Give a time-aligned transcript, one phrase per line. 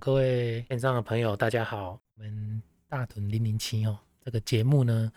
[0.00, 2.00] 各位线上的朋友，大家好。
[2.14, 5.12] 我们大屯零零七哦，这个节目呢，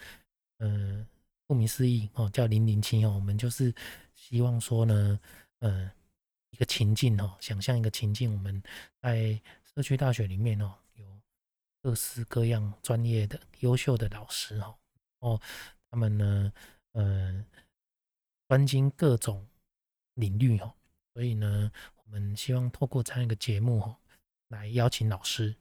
[0.57, 1.07] 嗯、呃，
[1.47, 3.73] 顾名思义哦，叫零零七哦，我们就是
[4.13, 5.17] 希望说呢，
[5.59, 5.91] 嗯、呃，
[6.49, 8.61] 一个情境哦，想象一个情境，我们
[9.01, 9.41] 在
[9.73, 11.05] 社区大学里面哦，有
[11.81, 14.75] 各式各样专业的优秀的老师哦，
[15.19, 15.41] 哦，
[15.89, 16.51] 他们呢，
[16.91, 17.45] 嗯、呃，
[18.49, 19.47] 专精各种
[20.15, 20.73] 领域哦，
[21.13, 21.71] 所以呢，
[22.03, 23.95] 我们希望透过这样一个节目哦。
[24.53, 25.53] 来邀请老师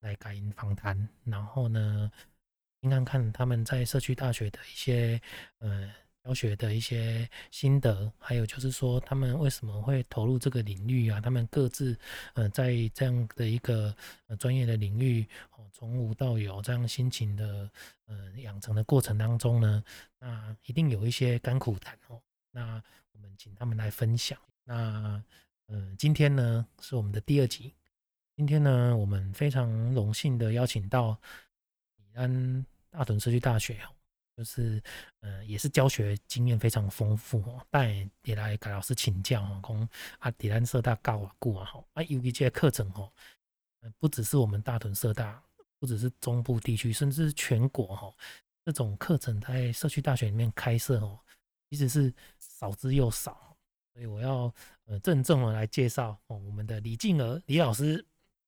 [0.00, 2.12] 来感应访谈，然后呢，
[2.80, 5.18] 听看看他们在社区大学的一些
[5.60, 5.90] 呃
[6.22, 11.22] 教学的一些心得，还有就是说他们为什么会投入这个领域啊？
[11.22, 11.98] 他们各自
[12.34, 15.26] 呃在这样的一个呃专业的领域
[15.56, 17.70] 哦，从无到有这样辛勤的
[18.04, 19.82] 呃养成的过程当中呢，
[20.18, 22.20] 那一定有一些甘苦谈哦。
[22.50, 22.82] 那
[23.12, 24.38] 我们请他们来分享。
[24.64, 25.22] 那
[25.66, 27.72] 呃今天呢是我们的第二集。
[28.34, 31.12] 今天呢，我们非常荣幸的邀请到
[31.96, 33.78] 里安大屯社区大学，
[34.34, 34.82] 就是
[35.20, 37.90] 呃，也是教学经验非常丰富哦，但
[38.22, 39.88] 也来给老师请教哦，讲
[40.18, 43.12] 啊，里安社大教啊，顾啊，哈啊，尤其这些课程哦，
[43.98, 45.40] 不只是我们大屯社大，
[45.78, 48.10] 不只是中部地区，甚至是全国哈，
[48.64, 51.20] 这种课程在社区大学里面开设哦，
[51.68, 53.54] 其实是少之又少，
[53.92, 54.52] 所以我要
[54.86, 58.02] 呃郑重的来介绍哦，我们的李静儿李老师。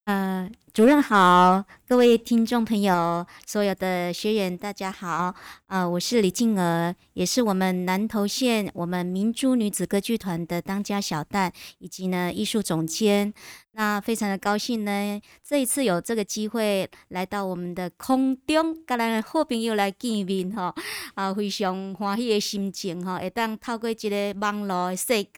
[0.04, 5.34] 呃，主任好，各位听众朋友，所有的学员大家好，
[5.68, 13.32] 呃，我是李静儿，也是我们南投县我们明珠女子歌剧团的当家小旦，以及呢艺术总监。
[13.76, 20.72] 那非常的高兴呢，这一次有这个机会来到我们的空中，跟咱的好朋友来见面吼，
[21.14, 25.32] 啊，非常欢喜的心情吼，会当透过这个网络的世界，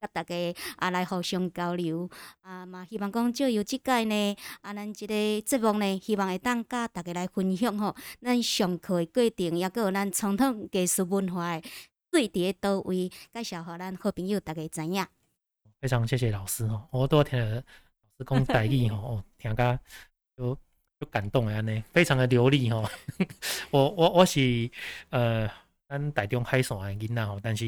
[0.00, 0.34] 跟大家
[0.76, 2.08] 啊来互相交流
[2.40, 11.68] 啊嘛，希望讲就有这届呢，啊，咱这个节目呢，希望会当跟大家来分享吼，咱上课的过程，也有咱传统艺术文化的
[12.10, 15.04] 对伫倒位，介绍互咱好朋友大家知影。
[15.82, 17.60] 非常谢谢老师哦，我都听了老
[18.16, 19.80] 师讲台语哦，听个
[20.36, 20.56] 就
[21.00, 22.88] 就感动了呢，非常的流利哦。
[23.72, 24.70] 我我我是
[25.10, 25.50] 呃，
[25.88, 27.64] 咱台中海线的囡仔哦，但是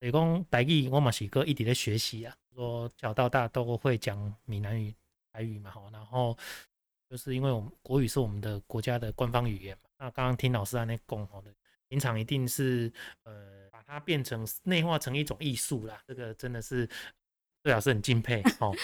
[0.00, 2.36] 你讲台语，我嘛是个一直在学习啊。
[2.52, 4.92] 说小到大都会讲闽南语、
[5.32, 6.36] 台语嘛，吼，然后
[7.08, 9.88] 就是因为我们国语是我们的国家的官方语言嘛。
[9.96, 11.54] 那刚刚听老师在那讲吼的，
[11.86, 12.92] 平常一定是
[13.22, 16.90] 呃，把它变成内化成一种艺术啦，这个真的是。
[17.64, 18.72] 对老师很敬佩哦。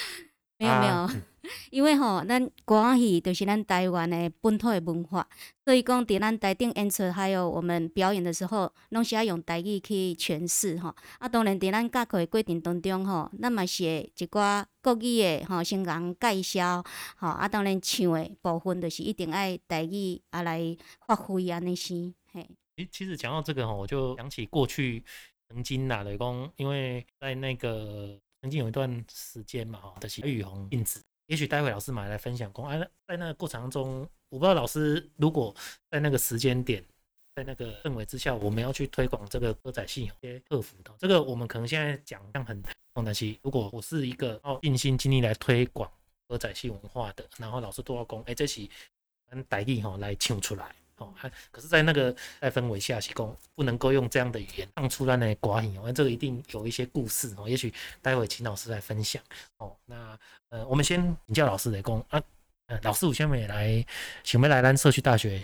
[0.58, 1.10] 没有没有，啊、
[1.72, 5.26] 因为吼，咱歌仔戏就是咱台湾的本土的文化，
[5.64, 10.94] 所以讲在咱台顶演出，还有我们表演的时候，拢是要用台语去诠释吼。
[11.18, 16.84] 啊，当然在咱教课的过程当中吼，咱嘛是一寡国语的吼，先人介绍
[17.16, 17.28] 吼。
[17.28, 20.76] 啊，当然唱的部分就是一定爱台语啊来
[21.06, 22.46] 发挥啊那些嘿。
[22.76, 25.02] 其其实讲到这个吼，我就想起过去
[25.48, 28.20] 曾经啦，雷公，因为在那个。
[28.42, 31.02] 曾经有一段时间嘛，哈，的是雨红印子。
[31.26, 35.54] 也许待会老师买来分享，公啊，在那个过程中，我不知道老师如果
[35.90, 36.82] 在那个时间点，
[37.36, 42.60] 在那个氛围之下，我们要去推广这个歌仔戏，一些克服的这个，我们可能现在讲像很
[42.94, 43.38] 重的戏。
[43.42, 45.88] 如果我是一个要尽心尽力来推广
[46.26, 48.66] 歌仔戏文化的，然后老师都要讲，哎，这是
[49.28, 50.74] 很带力哈来唱出来。
[51.00, 57.72] 哦，还可是，在那个在氛围下，是讲不能够用这样的语言唱出来那寡语哦，这个一定有一些故事哦，也许
[58.02, 59.22] 待会请老师来分享
[59.56, 59.74] 哦。
[59.86, 60.18] 那
[60.50, 62.22] 呃，我们先请教老师来讲啊，
[62.66, 63.84] 呃，老师我先没来，
[64.22, 65.42] 想要来咱社区大学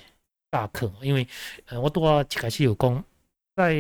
[0.51, 1.27] 大课，因为
[1.67, 3.03] 呃，我都要开始有讲，
[3.55, 3.75] 在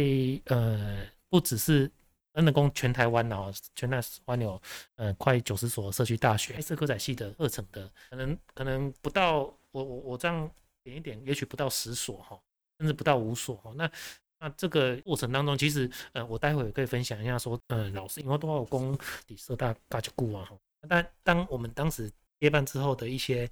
[0.46, 1.90] 呃，不只是
[2.32, 4.58] 真的讲全台湾哦，全台湾有
[4.94, 9.40] 呃快九十所社区大学，社科仔系的二层的，可能可能不到
[9.72, 10.50] 我我我这样。
[10.86, 12.40] 点一点，也许不到十所哈，
[12.78, 13.72] 甚至不到五所哈。
[13.74, 13.90] 那
[14.38, 18.96] 那这个过程当中，其实呃，我待会也可以分享一下说，呃，老师因为都要供
[19.26, 20.56] 底社大嘎就顾啊哈。
[20.88, 23.50] 但当我们当时接班之后的一些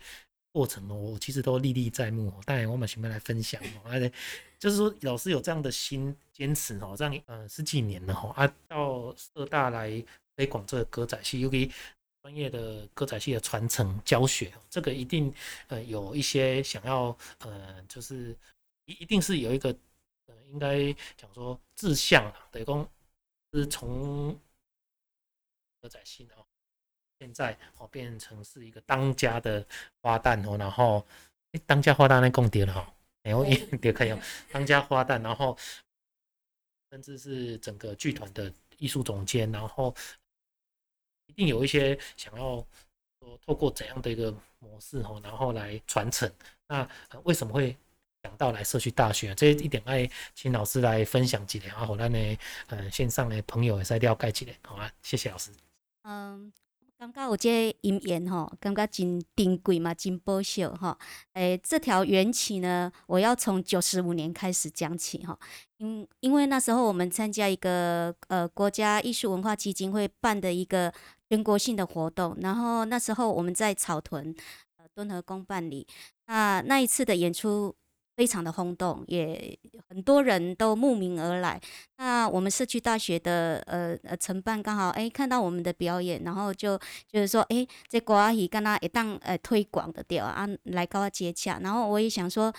[0.52, 2.32] 过程哦，我其实都历历在目。
[2.44, 4.12] 当然我们前面来分享哦，而且
[4.58, 9.90] 就是说老师有这样的心坚持哦，这样呃十几年了哈，啊到社大来
[10.36, 11.72] 推广这个歌仔戏，尤其。
[12.24, 15.30] 专业的歌仔戏的传承教学，这个一定
[15.68, 18.34] 呃有一些想要呃，就是
[18.86, 19.68] 一一定是有一个
[20.28, 22.88] 呃，应该讲说志向啊，等于说
[23.52, 24.32] 是从
[25.82, 26.32] 歌仔戏呢，
[27.18, 29.62] 现在哦变成是一个当家的
[30.00, 31.06] 花旦哦，然后
[31.52, 34.18] 诶当家花旦那共点了哈，然后也可以用
[34.50, 35.54] 当家花旦，然后
[36.90, 39.94] 甚至是整个剧团的艺术总监，然后。
[41.26, 42.64] 一定有一些想要
[43.20, 46.30] 说透过怎样的一个模式哈，然后来传承。
[46.68, 46.88] 那
[47.24, 47.76] 为什么会
[48.22, 49.34] 想到来社区大学？
[49.34, 52.38] 这一点爱请老师来分享几点，啊，好，那呢
[52.68, 54.90] 呃线上的朋友也在了解几点，好吗？
[55.02, 55.50] 谢谢老师。
[56.02, 56.52] 嗯。
[56.96, 60.96] 感觉有这姻缘吼，感觉真珍贵嘛，真宝贵哈。
[61.32, 65.36] 诶，这条缘起呢，我要从九十五年开始讲起哈。
[65.78, 70.90] 因因为那时候我们参加一个呃国家艺术文化基金会办的一个
[71.28, 74.34] 全国性的活动，然后那时候我们在草屯
[74.78, 75.86] 呃敦和宫办理，
[76.26, 77.74] 那那一次的演出。
[78.16, 81.60] 非常的轰动，也很多人都慕名而来。
[81.96, 86.78] 那我们社区大学的呃呃承办刚好哎看到我们的表演，然后就
[87.08, 91.58] 就是说哎这歌仔戏跟他一旦呃推广的掉啊，来跟我接洽。
[91.60, 92.54] 然后我也想说，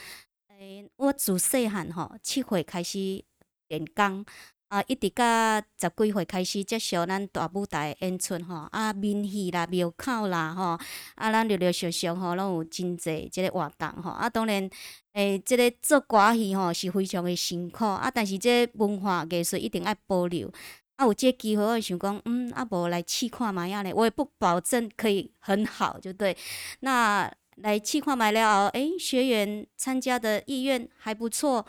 [0.50, 3.24] 哎我自细汉吼七岁开始
[3.70, 4.26] 练钢。
[4.76, 10.78] 啊，一直到十几岁开始接受咱大舞台的演出吼，啊，面戏啦、庙口啦吼，
[11.16, 14.12] 啊，咱陆陆续续吼，拢有真济即个活动吼。
[14.12, 14.70] 啊，当然，
[15.14, 20.52] 诶、欸，即、这个做歌戏吼是非常的辛苦啊，但是这文化艺术一定爱保留。
[20.98, 26.36] 啊，有这个机会，我想讲，嗯，啊，无来试看觅下咧，我也不保证可以很好，就对。
[26.82, 31.66] 那来试看觅了后，诶、欸，学员参加的意愿还不错。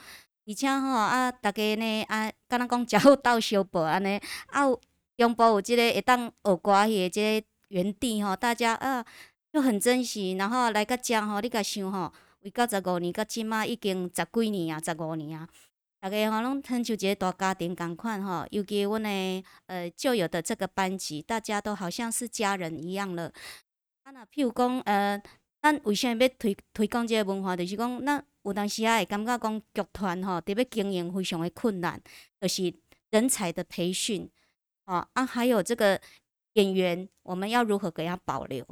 [0.48, 4.16] 而且吼啊，大家呢啊，敢若讲食好斗相报安尼
[4.46, 4.62] 啊，
[5.16, 9.04] 中部有即个会当学歌戏的即个园地吼，大家啊
[9.52, 10.34] 就很珍惜。
[10.34, 12.12] 然后来个讲吼，你甲想吼，
[12.42, 15.48] 为到十五年到即马已经十几年啊，十五年啊，
[16.00, 18.46] 大家吼拢亲像一个大家庭共款吼。
[18.52, 23.32] 尤其阮的呃旧有的这个班级，大家都好像是家人一样了。
[24.04, 25.20] 啊，那譬如讲呃，
[25.60, 27.56] 咱为啥要推推广这个文化？
[27.56, 28.24] 就是讲咱。
[28.46, 32.00] 有当时啊，会感觉讲剧团吼，特别经营非常的困难，
[32.40, 32.72] 就是
[33.10, 34.30] 人才的培训，
[34.84, 36.00] 哦啊，还有这个
[36.54, 38.64] 演员，我们要如何给他保留？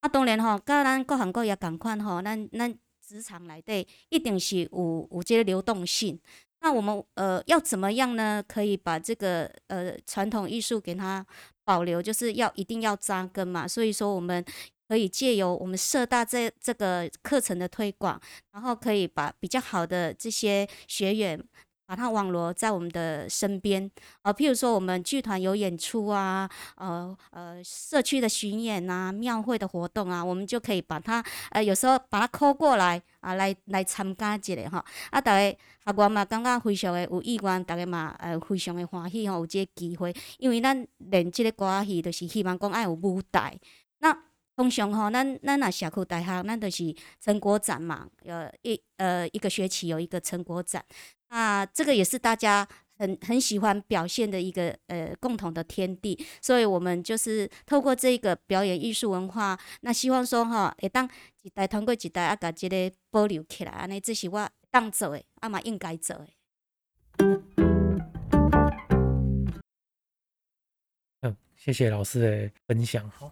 [0.00, 6.20] 啊，当然吼，甲咱各行各业共款吼，咱咱职场内底一定是有有这个流动性。
[6.60, 8.44] 那我们呃要怎么样呢？
[8.46, 11.24] 可以把这个呃传统艺术给他
[11.64, 13.66] 保留，就是要一定要扎根嘛。
[13.66, 14.44] 所以说我们。
[14.88, 18.20] 可以借由我们社大这这个课程的推广，
[18.52, 21.42] 然后可以把比较好的这些学员，
[21.86, 23.88] 把他网罗在我们的身边
[24.22, 34.84] 啊，譬如说我们剧团有演出啊，呃呃，社区的巡演啊，庙会的活动啊，我们就可以把他呃有时候把他 call 过来啊，来来参加一下哈。
[35.10, 43.56] 啊，大家学员嘛，感觉非常的有意愿，大家嘛呃非常的欢喜吼，有这个机会，因为咱练这个歌仔戏，就是希望讲爱有舞台。
[44.00, 44.16] 那
[44.56, 50.82] 通常吼，咱咱那社区大学，咱就是成果展嘛，呃一呃一个学期有一个成果展，
[51.28, 52.66] 啊，这个也是大家
[52.98, 61.06] 很很喜欢表现的一个呃共同的天地，所以我们就是透过这个表演艺术文化，那希望说哈，会当
[61.42, 66.26] 一代通过一代啊，把这个保留起来，安尼这是我当做的，啊嘛应该做的。
[71.20, 73.30] 嗯，谢谢老师的分享哈。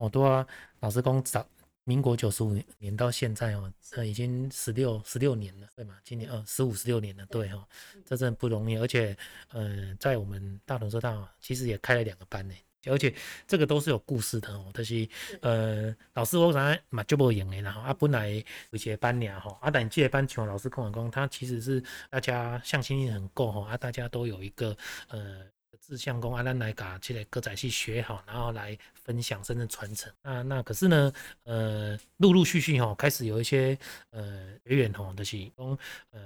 [0.00, 0.46] 好多啊，
[0.80, 1.46] 老师讲早
[1.84, 5.94] 民国九十五年到现在哦，呃，已经十六十六年了，对吗？
[6.02, 7.68] 今年呃十五十六年了，对哈，
[8.06, 8.78] 这真的不容易。
[8.78, 9.14] 而且，
[9.48, 12.54] 呃，在我们大同社大其实也开了两个班呢，
[12.86, 13.14] 而且
[13.46, 14.70] 这个都是有故事的哦。
[14.72, 15.06] 就是
[15.42, 24.74] 呃，老师我刚才嘛就不赢的，然后啊本来有些班俩哈，啊但这些班像老师跟我讲，他其实是大家向心力很够哈，啊大家都有一个
[25.08, 25.44] 呃。
[25.80, 30.12] 志向工啊，咱来把这个歌仔戏学好，然后来分享甚至传承。
[30.22, 31.12] 那那可是呢，
[31.44, 33.76] 呃，陆陆续续哈，开始有一些
[34.10, 35.78] 呃学员吼，就是讲
[36.10, 36.20] 呃。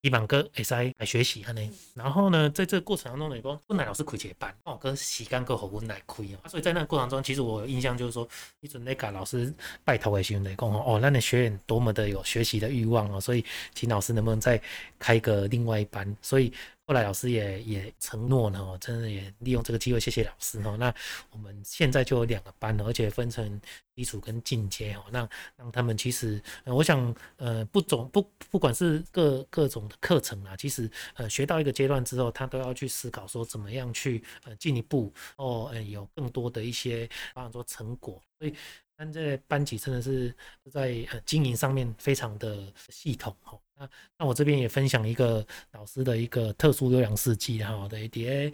[0.00, 8.26] 基本哥会使来学习安尼，然后呢，在这个过程当中呢，讲本来老师开一个班，哦，跟时间够好，我来开哦，所以在那个过程中，其实我有印象就是说，
[8.60, 9.52] 你准备给老师
[9.82, 14.62] 拜托的时候来讲哦，那你学员多么的有学习的欲望哦，所以请老师能不能再
[15.00, 16.16] 开个另外一班？
[16.22, 16.52] 所以
[16.88, 20.76] 后来老师也也承诺呢，哦，真的也利用这个机会，谢谢老师哦。
[20.76, 20.92] 那
[21.30, 23.60] 我们现在就有两个班了，而且分成。
[23.98, 38.22] 基础跟进阶哦，那让他们其实，呃、我想，呃，不总不不管是各各种的课程啊，其实，呃，学到一个阶段之后，他都要去思考说怎么样去呃进一步哦，呃，有更多的一些，比方说成果。
[38.38, 38.54] 所以，
[39.00, 40.34] 但这班级真的是
[40.72, 43.56] 在呃经营上面非常的系统哈。
[43.76, 43.88] 那
[44.18, 48.52] 那我这边也分享一个老师的一个特殊优良事迹哈的，A D A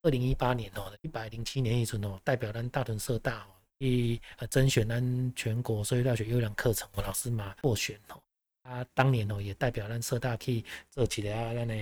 [0.00, 3.52] 二零一八年哦，一百零七年以前哦，代表咱大屯社大哦。
[3.78, 8.18] 去呃甄选咱全国社区大学优良课程，我老师嘛获选哦。
[8.64, 11.74] 他当年哦也代表咱社大去做起了咱的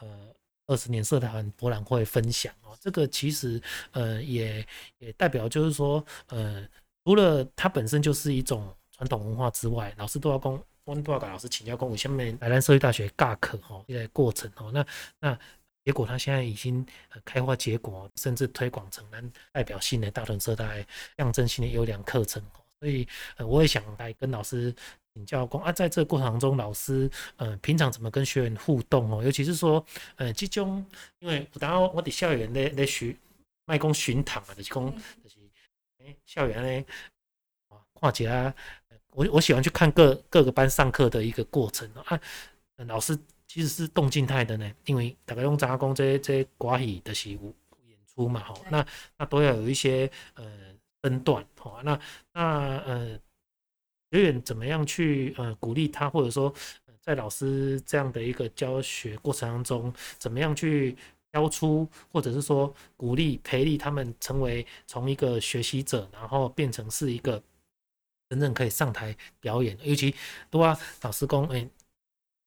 [0.00, 0.34] 呃
[0.68, 2.74] 二十年社团博览会分享哦。
[2.80, 3.60] 这个其实
[3.90, 4.66] 呃也
[5.00, 6.66] 也代表就是说呃。
[7.08, 10.52] 除了它本身就是一种传统文化之外，老师都要跟
[10.84, 14.86] 我都要跟老师请教，讲为什么台南社区大学尬课哈，一个过程哦，那
[15.18, 15.38] 那
[15.86, 16.84] 结果他现在已经
[17.24, 20.70] 开花结果，甚至推广成南代表性的大屯社大
[21.16, 22.42] 象征性的优良课程，
[22.78, 24.74] 所以呃，我也想来跟老师
[25.14, 29.82] 请教过啊，在这个过程中，老师呃平常怎么跟学员互动哦，尤其是说
[30.16, 30.84] 呃这种，
[31.20, 33.16] 因为有当我的校园咧咧学
[33.64, 35.37] 卖讲巡堂啊，就是讲就是
[36.08, 36.86] 诶校园呢
[37.68, 38.54] 啊看起来。
[39.10, 42.20] 我我喜欢去看各各个班上课的一个过程啊，
[42.86, 47.52] 老师其实是动静态的呢，因为大概用杂工这些这些寡语的习武
[47.88, 48.86] 演出嘛，吼，那
[49.16, 50.44] 那都要有一些呃
[51.02, 51.98] 分段，吼，那
[52.32, 52.42] 那
[52.84, 53.18] 呃
[54.12, 56.54] 学员怎么样去呃鼓励他，或者说
[57.00, 60.96] 在老师这样的一个教学过程当中，怎么样去
[61.32, 67.42] 教出，或者是说鼓励培力他们成为从一个学习者，然后变成是一个。
[68.30, 70.14] 真正可以上台表演，尤其
[70.50, 71.66] 多啊，老师公哎，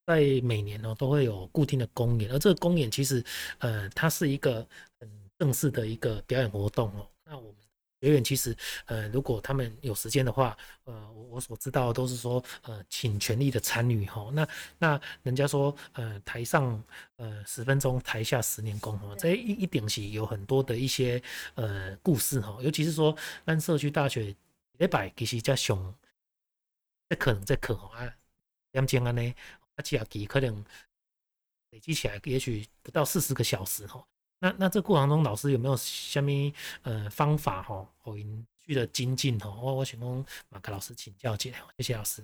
[0.05, 3.25] 在每年呢都会有固定的公演，而这个公演其实
[3.57, 4.63] 呃，它是一个
[4.99, 5.09] 很
[5.39, 7.09] 正式的一个表演活动哦。
[7.25, 7.55] 那我们
[8.01, 8.53] 学员其实
[8.85, 14.29] 呃，如果他们有时间的话，呃，我所知道的都是说呃，请全力的参与哈。
[14.33, 14.47] 那
[14.79, 16.83] 那人家说呃，台上
[17.15, 21.21] 呃十分钟，台下十年功哈，这一一定是有很多的一些
[21.55, 23.15] 呃故事哈，尤其是说
[23.45, 24.35] 咱社区大学。
[24.77, 25.93] 礼拜其实才上，
[27.07, 28.15] 这可能这课啊，
[28.71, 29.31] 点钟安尼，
[29.75, 30.65] 啊，几啊几可能
[31.69, 34.03] 累积起来，也许不到四十个小时哈。
[34.41, 36.31] 那那这过程中，老师有没有什么
[36.81, 38.15] 呃方法哈，后
[38.57, 39.55] 续的精进哈？
[39.61, 42.23] 我我想讲，马克老师请教一下，谢谢老师。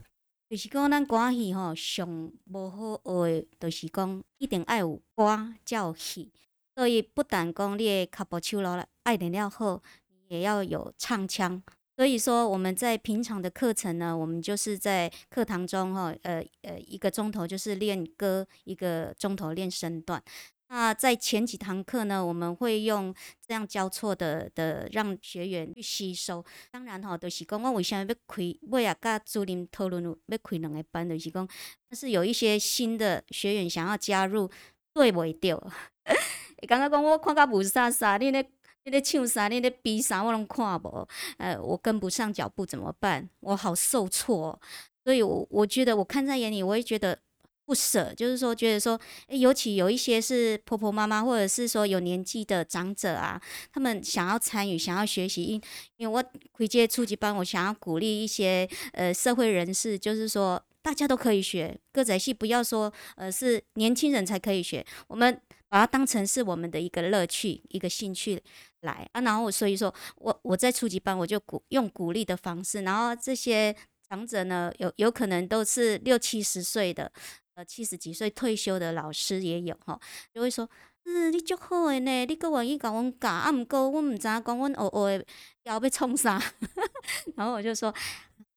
[0.49, 6.31] 就是讲咱歌戏吼，上无好学的，就是讲一定爱有歌叫戏，
[6.73, 9.83] 所以不但讲你的脚步手了爱练了好，
[10.29, 11.61] 也要有唱腔。
[11.95, 20.23] 所以说，我们在平常的课程呢，我们就是在课堂中哈，呃呃，一个钟头就是练歌，一个钟头练身段。
[20.69, 23.13] 那在前几堂课呢，我们会用
[23.45, 26.43] 这样交错的的让学员去吸收。
[26.71, 31.47] 当然哈，就是讲我为什么要开，我也跟主任讨论要开两个班，就是讲，
[31.89, 34.49] 但是有一些新的学员想要加入，
[34.93, 35.57] 对不对？
[36.67, 38.43] 刚刚讲我看到无啥啥，你呢？
[38.83, 39.47] 你咧唱啥？
[39.47, 40.23] 你咧比啥？
[40.23, 41.07] 我拢看无。
[41.37, 43.29] 呃，我跟不上脚步怎么办？
[43.41, 44.59] 我好受挫，
[45.03, 47.19] 所以我我觉得我看在眼里，我也觉得
[47.67, 48.13] 不舍。
[48.15, 48.97] 就是说，觉得说，
[49.27, 53.39] 欸，尤其有一些是婆婆妈妈，或者是说有年纪的长者啊，
[53.71, 55.43] 他们想要参与，想要学习。
[55.43, 55.61] 因
[55.97, 68.41] 因为我回接初级班，我想要鼓励一些呃社会人士，就是说大家都可以学歌仔戏，不要说呃是年轻人才可以学，我们把它当成是我们的一个乐趣，一个兴趣。
[68.81, 73.75] 来啊，然后所以说我我在初级班我就鼓用鼓励的方式，然后这些
[74.07, 77.11] 长者呢，有有可能都是六七十岁的，
[77.57, 79.99] 呃七十几岁退休的老师也有哈，
[80.31, 80.69] 就会说，
[81.05, 85.25] 嗯，你足好诶呢，你个愿意教阮教，啊毋过阮毋知影讲阮学学的
[85.63, 86.39] 要要创啥，
[87.35, 87.93] 然后我就说。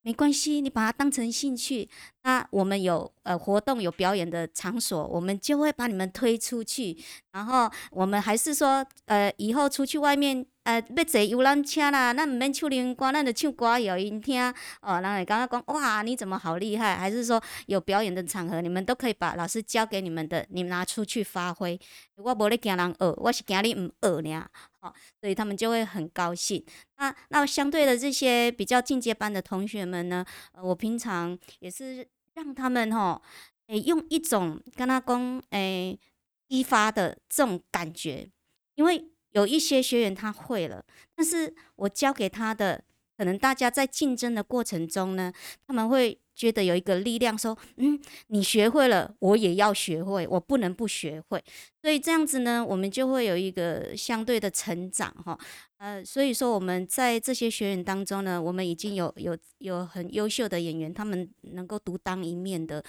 [0.02, 1.86] 没关系，你把它当成兴趣。
[2.22, 6.96] 那我们有呃活动有表演的场所，我们就会把你们推出去。
[7.32, 10.46] 然后我们还是说，呃，以后出去外面。
[10.70, 14.40] 呃，要坐游览车啦，咱毋免唱联歌，咱就唱歌谣因听。
[14.80, 16.96] 哦，然后刚刚讲，哇，你怎么好厉害？
[16.96, 21.76] 还是说有表演的场合，你们都可以把老师教给你们的，你们拿出去发挥。
[22.14, 24.46] 我无咧惊人学，我是惊你唔学呢。
[24.80, 26.64] 哦，所以他们就会很高兴。
[26.98, 33.20] 那那相对的这些比较进阶班的同学们呢，呃，我平常也是让他们吼，
[33.66, 36.00] 诶、用一种跟他讲，诶、欸，
[36.48, 38.30] 激发的这种感觉，
[38.76, 39.10] 因为。
[39.32, 40.84] 有一些学员他会了，
[41.14, 42.82] 但是我教给他的，
[43.16, 45.32] 可能大家在竞争的过程中呢，
[45.66, 51.42] 他们会觉得有一个力量说，嗯，你学会了，我也要学会，我不能不学会。
[51.82, 55.38] 所以这样子呢，我们就会有一个相对的成长哈。
[55.78, 62.82] 呃，所以说我们在这些学员当中呢，我们已经有有有很优秀的演员，他们能够独当一面的。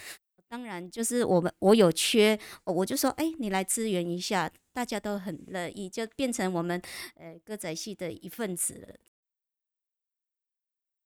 [0.52, 6.82] 当然，就是我们我有缺，我就说，哎、你来支援一下，大家都很乐意，就变成我们
[7.16, 8.96] 呃歌仔戏的一份子了。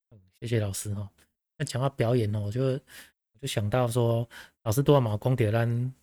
[0.10, 1.08] 嗯，谢谢老师哈。
[1.60, 4.28] 那讲到表演呢，我就我就想到说，
[4.64, 5.94] 老师多嘛光碟咱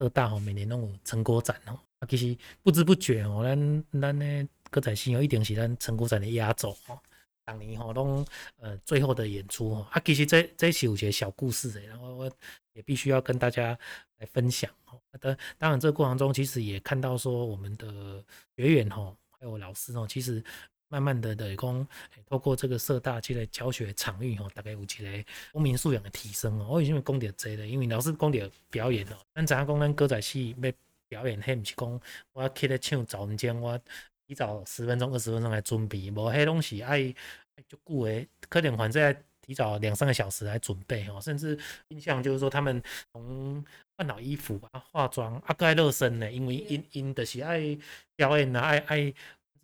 [0.00, 1.78] 二大吼，每年都有成果展哦。
[2.00, 6.98] 啊，其实不知不觉哦，咱咱呢歌仔戏有一定是咱成果展的压轴哦。
[7.44, 8.24] 当年吼，拢
[8.60, 12.30] 呃最后的演出哈，啊，其实这这是有些小故事的，然后我
[12.72, 13.78] 也必须要跟大家
[14.18, 14.96] 来分享哈。
[15.20, 18.24] 当当然，这个过程中其实也看到说，我们的
[18.56, 20.42] 学员吼，还有老师哦，其实
[20.88, 21.88] 慢慢的的讲，
[22.26, 26.66] 透过这个社大这个教学场域吼，大概有一个公民素养的提升哦。
[26.70, 28.38] 我以前讲到这个，因为老师讲到
[28.70, 30.72] 表演哦，咱怎样讲咱歌仔戏要
[31.08, 32.00] 表演，迄毋是讲
[32.32, 33.78] 我起来唱早文间，我
[34.26, 36.98] 提早十分钟、二十分钟来准备，无迄东西爱
[37.56, 43.64] 爱足久诶，可能反正提早两三个小时来准备哦，甚至印象就是说他们从
[43.96, 47.76] 换好衣服啊、化妆啊、该热身呢，因为因因的是爱
[48.14, 49.14] 表演啊，爱爱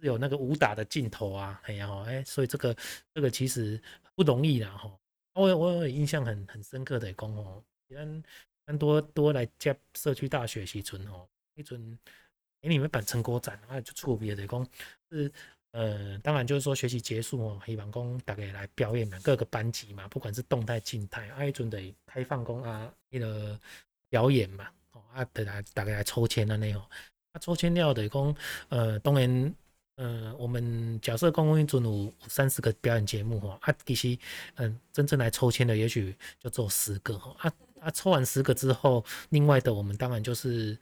[0.00, 2.76] 有那个武打的镜头啊，哎呀，哎，所以这个
[3.14, 3.80] 这个其实
[4.14, 4.92] 不容易啦哈。
[5.34, 8.22] 我我有印象很很深刻的讲哦，咱
[8.66, 11.96] 咱多多来接社区大学时阵哦，一阵
[12.60, 14.66] 给你们办成果展啊，就出别的讲
[15.10, 15.32] 是。
[15.72, 23.56] 呃，当然就是说学习结束哦，希望讲大家来表演嘛，各个班级嘛，不管是动态、静态，啊，一阵的开放工啊，那个
[24.08, 26.82] 表演嘛，哦啊，大家大概来抽签啊那种，
[27.32, 28.34] 啊抽签料的讲，
[28.70, 29.54] 呃，当然，
[29.96, 34.18] 呃，我们假设公共一阵有三十个表演节目哈，啊，其实，
[34.54, 40.76] 嗯、真正来抽签的也许就只有十个哈，啊啊，抽完十个之后，另外的我们当然就是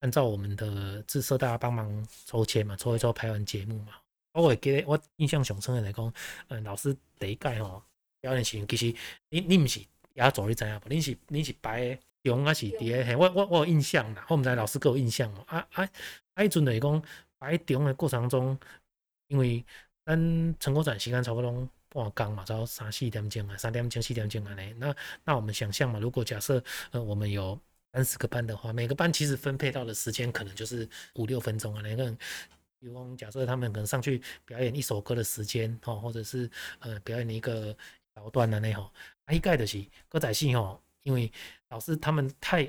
[0.00, 3.94] 按照我们的自设大家帮忙抽签嘛，抽一抽拍完节目嘛。
[4.32, 6.12] 我会记得，我印象上深的来讲，
[6.48, 7.82] 嗯，老师第一届吼
[8.20, 8.94] 表演时，其实
[9.28, 9.80] 你你唔是
[10.14, 10.88] 压轴，你知影不？
[10.88, 13.18] 你是你是排中还是伫个？
[13.18, 15.44] 我我我有印象啦，我唔知老师给我印象哦。
[15.48, 15.88] 啊啊
[16.34, 16.44] 啊！
[16.44, 17.02] 迄阵来讲
[17.38, 18.58] 排中的过程中，
[19.28, 19.64] 因为
[20.06, 24.72] 咱成果展时间差不多半工嘛，到三四点钟啊，三点钟四点钟安尼。
[24.78, 27.58] 那那我们想象嘛，如果假设呃我们有
[27.92, 32.18] 三十个班的话，每个班其实分配到的时间可能就是五六分钟啊，那个人。
[32.82, 37.76] 比如讲，假设他们可能上去表演一首歌的时间，哦，或者是呃表演一个
[38.14, 38.90] 桥段的那种，
[39.30, 41.30] 一概的是歌仔戏哦，因为
[41.68, 42.64] 老师他们太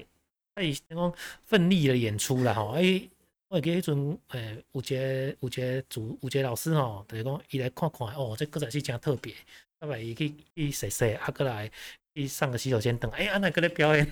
[0.53, 3.01] 太那种奋力的演出了哈，哎，
[3.47, 9.33] 我记得一阵，呃，有节有节主有节老师哦，就是讲伊来看看，哦，这歌仔戏真特别，
[9.79, 11.71] 他把伊去去洗洗，啊，过来。
[12.13, 14.05] 去上个洗手间等，哎、欸，安那个咧表演，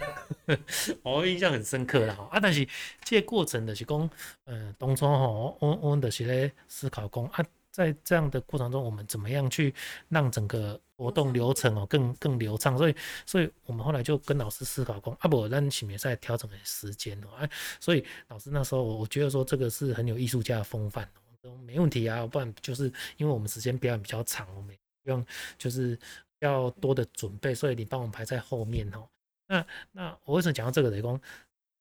[1.03, 2.15] 我印象很深刻啦。
[2.31, 2.65] 啊，但是
[3.03, 4.09] 这个过程的是讲，
[4.45, 9.73] 嗯，当初吼，我我们的是咧思考讲啊，在这样的过程中，我们怎么样去
[10.07, 12.77] 让整个活动流程哦更更流畅？
[12.77, 17.27] 所以，所以我们后来就跟老师思考讲，啊，不，咱是不是在调整时间哦？
[17.37, 17.49] 哎，
[17.81, 21.05] 所以老师那时候，我觉得说这个是很有艺术家的风范，
[21.41, 22.25] 都没问题啊。
[22.25, 22.85] 不然就是
[23.17, 25.25] 因为我们时间表演比较长，我们用
[25.57, 25.99] 就是。
[26.39, 29.07] 要多的准备，所以你帮我们排在后面哦。
[29.47, 30.89] 那那我为什么讲到这个？
[30.89, 31.19] 雷公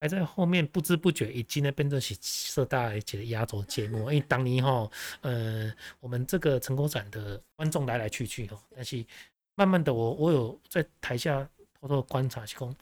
[0.00, 3.98] 排在后面，不知不觉已经呢变成是社大一节的压轴节目。
[3.98, 4.88] 因为当年哈，
[5.22, 9.04] 呃，我们这个成果展的观众来来去去哈，但是
[9.56, 11.48] 慢慢的我我有在台下
[11.80, 12.72] 偷偷观察，说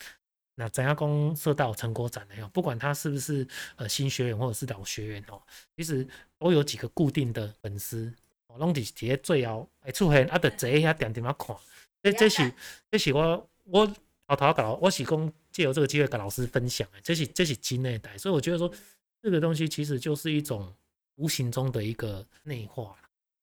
[0.56, 5.40] 那怎样讲社大成果展的哟，不管他是不是呃新学员或者是老学员哦，
[5.76, 6.06] 其实
[6.38, 8.12] 都有几个固定的粉丝。
[8.58, 11.56] 拢伫伫咧最后会出现，啊， 得坐遐点点啊看。
[12.02, 12.52] 这这是
[12.90, 13.86] 这是我我
[14.28, 18.16] 偷偷搞，我是讲借由这个机会跟老师分享的，这是这是真的代。
[18.16, 18.72] 所以我觉得说，
[19.20, 20.72] 这个东西其实就是一种
[21.16, 22.96] 无形中的一个内化。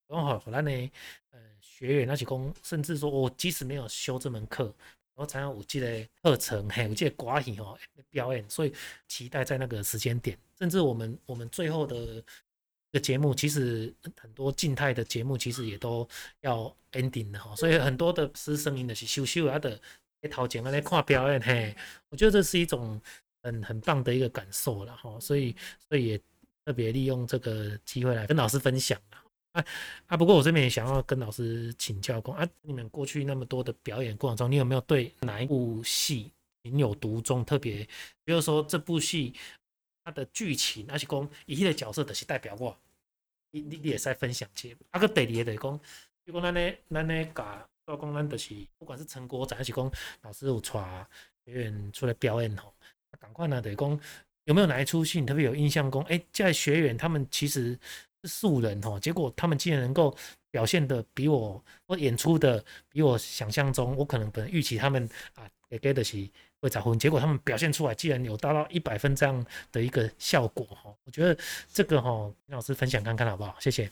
[0.07, 0.91] 然后后来呢，
[1.31, 4.73] 呃，学员那些讲，甚至说我即使没有修这门课，
[5.15, 7.77] 我才有这个课程，还有这个歌戏哦
[8.09, 8.73] 表演，所以
[9.07, 12.23] 期待在那个时间点，甚至我们我们最后的。
[12.93, 16.07] 的节目其实很多静态的节目其实也都
[16.41, 19.77] 要 ending 的哈，所以很多的师生音的是秀秀啊的
[20.21, 21.75] 在头前啊来看表演嘿，
[22.09, 23.01] 我觉得这是一种
[23.41, 25.55] 很很棒的一个感受了哈，所以
[25.89, 26.21] 所以也
[26.63, 28.97] 特别利用这个机会来跟老师分享
[29.53, 29.65] 啊
[30.05, 37.43] 啊，不过我这边也想要跟老师请教过啊，你们过去那么多的表演过程中，你有没有对哪一部戏情有独钟？
[37.43, 37.87] 特别
[38.23, 39.33] 比如说这部戏。
[40.03, 42.77] 他的剧情，而是讲伊个角色就是代表我，
[43.51, 44.81] 你你你也在分享节目。
[44.91, 45.79] 啊，个第二个就是讲，
[46.25, 51.07] 如果咱呢咱呢甲，说讲咱就是，不管是成果展还是讲老师有带
[51.45, 52.73] 学员出来表演吼，
[53.19, 53.99] 赶快呢就是讲
[54.43, 55.89] 有没有哪一出戏你特别有印象？
[55.89, 57.79] 讲哎，这些学员他们其实
[58.21, 60.13] 是素人吼，结果他们竟然能够
[60.51, 66.29] 表现的比我，我演出的比我想象中，我可能本预期他们啊也给的是。
[66.63, 71.37] 会找婚，结果他们表现出来，竟然有达到一百分这样的一个效果哈，我觉得
[71.71, 73.55] 这个哈，老师分享看看好不好？
[73.59, 73.89] 谢谢。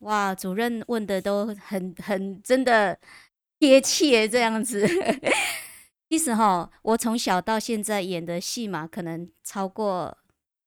[0.00, 2.96] 哇，主任问的都很很真的
[3.58, 4.88] 贴切这样子。
[6.08, 10.16] 其实哈，我从小到现在演的戏码可能超过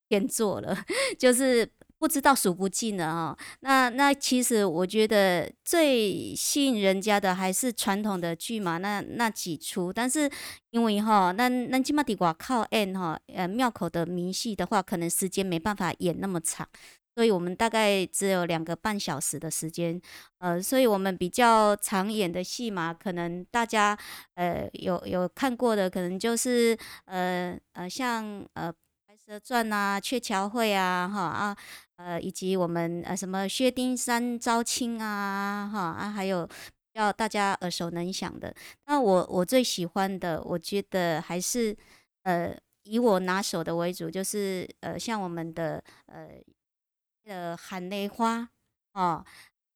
[0.08, 0.76] 天座了，
[1.18, 1.70] 就是。
[1.98, 9.92] 不知道数不尽了啊，那那其实我觉得最吸引人家的还是传统的剧嘛，那那几出。
[9.92, 10.30] 但是
[10.70, 16.68] 因为哈，那那起码得外靠演哈，呃庙口的名戏的话，可能时间没办法演那么长。
[17.14, 19.98] 所以我们大概只有两个半小时的时间，
[20.38, 23.98] 呃，所以我们比较常演的戏嘛，可能大家
[24.34, 28.70] 呃有有看过的，可能就是呃呃像呃
[29.26, 31.56] 《蛇传》啊，《鹊桥会》啊，哈啊
[31.96, 36.48] 呃以及我们呃什么薛丁山招亲啊，哈啊还有
[36.92, 38.54] 要大家耳熟能详的。
[38.86, 41.76] 那我我最喜欢的，我觉得还是
[42.22, 46.28] 呃以我拿手的为主，就是呃像我们的呃。
[47.28, 48.48] 呃，喊雷花
[48.92, 49.24] 哦，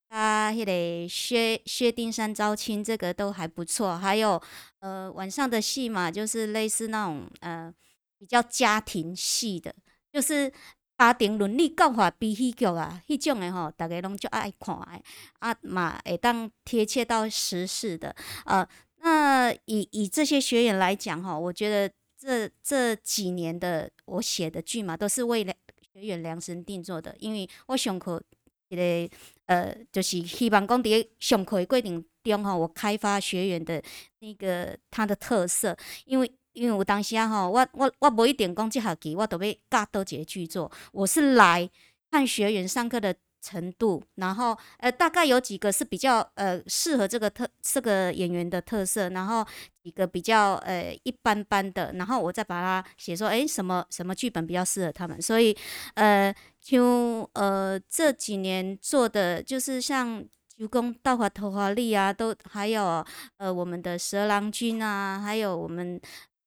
[0.06, 3.98] 啊，那个薛薛丁山招亲，这个都还不错。
[3.98, 4.40] 还有
[4.78, 7.74] 呃，晚上的戏嘛，就是类似那种呃
[8.20, 9.74] 比较家庭系的，
[10.12, 10.52] 就是
[10.96, 15.02] 家庭伦理教化比戏剧啊，迄种的吼，大家拢就爱看的
[15.40, 18.14] 啊嘛，会当贴切到时事的。
[18.44, 25.52] 呃，那以以这些学员来讲哈，我觉得这这几年的我写的剧嘛，都是为了。
[25.92, 28.22] 学员量身定做的，因为我上课
[28.68, 33.82] 一个呃，就是希望讲伫上课的过程中吼，我开发学员的
[34.20, 41.68] 那个他的特色，因为因为有当时啊吼，我我我无一定讲这学期我都要教多几个剧作，我是来
[42.10, 43.14] 看学员上课的。
[43.42, 49.42] 程度，然后呃，大概有几个是比较呃适合这个特这个演员的特色，然后
[49.82, 55.56] 几个比较呃一般般的，然后我再把它写说，哎，什么什么剧本比较适合他们，所以
[55.94, 60.20] 呃，就呃这几年做的就是像
[60.54, 63.02] 《九宫斗法桃花力》啊，都还有
[63.38, 65.98] 呃我们的《蛇郎君》啊，还有我们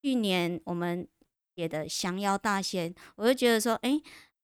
[0.04, 1.08] 去年我们
[1.56, 4.00] 写的《降妖大仙》，我就觉得说，哎。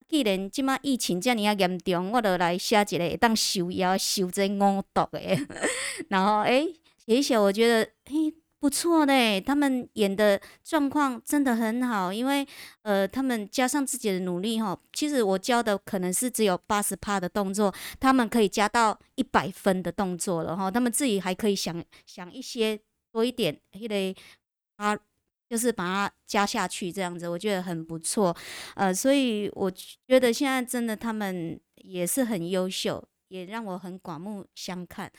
[0.08, 5.20] 既然即马疫情遮尔啊严重，我就来写一个当收妖、收这五毒的。
[6.10, 9.40] 然后诶，写一写，我觉得诶不错嘞。
[9.40, 12.44] 他们演的状况真的很好，因为
[12.82, 14.76] 呃，他们加上自己的努力哈。
[14.92, 20.68] 其实我教的可能是只有八十趴的动作，他们可以加到一百分的动作了哈。
[20.68, 22.80] 他们自己还可以想想一些
[23.12, 24.20] 多一点，迄个
[24.74, 24.98] 啊。
[25.50, 28.34] 就是把它加下去，这样子我觉得很不错，
[28.76, 35.10] 呃，所以我觉得现在真的他们也是很优秀，也让我很刮目相看。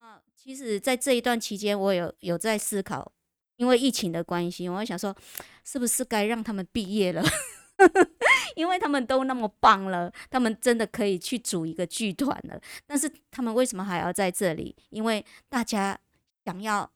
[0.00, 3.10] 啊，其实，在这一段期间，我有有在思考，
[3.56, 5.16] 因为疫情的关系，我想说，
[5.64, 7.24] 是不是该让他们毕业了？
[8.56, 12.60] 因为他们都那么棒了，他们真的可以去组一个剧团了。
[12.86, 14.76] 但是他们为什么还要在这里？
[14.90, 15.98] 因为大家
[16.44, 16.92] 想要。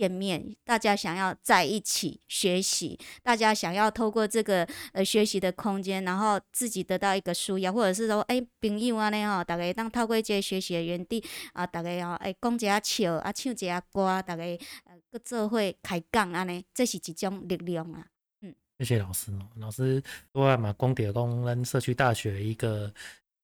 [0.00, 14.42] 见面，大家想要在一起学习，大家想要透过这个呃学习的空间，然后自己得到一个舒压，或者是说，哎、朋友啊，呢吼，大家当透过这个学习的园地啊，大家哦，哎，讲一下笑啊，唱一下歌，大家
[14.84, 18.06] 呃，各做会开讲安尼，这是一种力量啊。
[18.40, 22.90] 嗯，谢谢老师哦，老师多爱嘛，光碟工人社区大学一个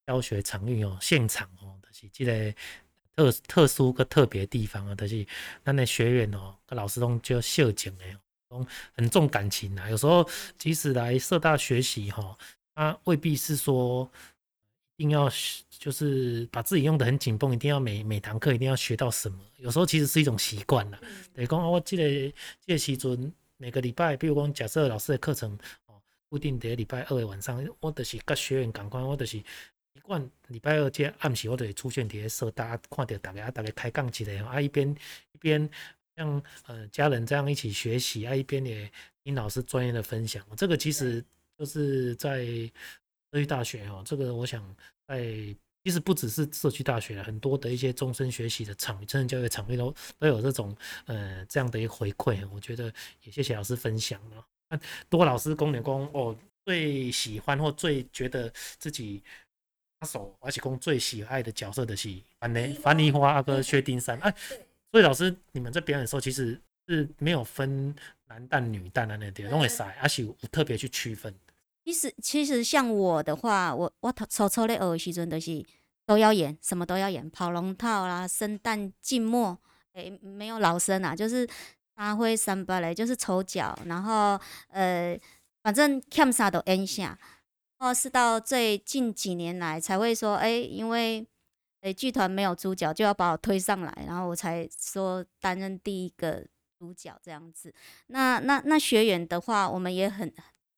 [0.07, 2.55] 教学场域哦，现场哦，就是这个。
[3.17, 5.25] 特特殊个特别地方啊，就是
[5.65, 8.05] 咱的学员哦，跟老师都就秀景的，
[8.47, 9.89] 都很重感情啊。
[9.89, 10.23] 有时候
[10.55, 12.37] 即使来社大学习哈，
[12.75, 14.07] 他未必是说
[14.97, 15.27] 一定要
[15.79, 19.39] 就是把自己用得很紧绷，一定要每每堂课一定要学到什么。
[19.57, 20.99] 有时候其实是一种习惯啦。
[21.33, 25.95] 等于讲我记得记得时阵每个礼拜，比如讲假设老师的课程哦，
[26.29, 29.41] 固定在礼拜二的晚上，我就是跟学员赶快，我就是。
[29.97, 34.87] 习惯礼拜二即暗时，我就会出现在社大，看到大家大家开讲起来啊，一边
[35.31, 35.67] 一边
[36.15, 38.89] 像呃家人这样一起学习啊，一边也
[39.23, 40.45] 听老师专业的分享。
[40.55, 41.23] 这个其实
[41.57, 44.63] 就是在社区大学哦，这个我想
[45.07, 45.19] 在
[45.83, 52.47] 其实不只是社区大学，很多的一些终身学习的场域、成人教育场域都都有这种呃这样的一个回馈。
[52.53, 54.45] 我觉得也谢谢老师分享了。
[54.69, 54.79] 那
[55.09, 59.23] 多老师公点工哦，最喜欢或最觉得自己。
[59.99, 64.33] 他手，而且公最喜爱的角色的戏，范呢，樊梨花阿哥薛丁山，哎，
[64.91, 67.95] 所以老师你们在表演的时候，其实是没有分
[68.27, 71.33] 男旦女旦的那点，都会塞，而且特别去区分。
[71.83, 75.65] 其实其实像我的话，我我初初咧学的时阵，都是
[76.05, 79.57] 都要演，什么都要演，跑龙套啦，生旦净末，
[79.93, 81.47] 哎、欸，没有老生啊，就是
[81.95, 85.19] 阿辉三八嘞，就是丑角，然后呃，
[85.63, 87.17] 反正欠啥都演下。
[87.79, 91.25] 哦，是到最近几年来才会说，哎，因为
[91.81, 96.43] 哎剧团没有主角，就要把我推上来，然后我才说担任第一个
[96.79, 97.71] 主角这样子。
[98.07, 100.33] 那那那学员的话，我们也很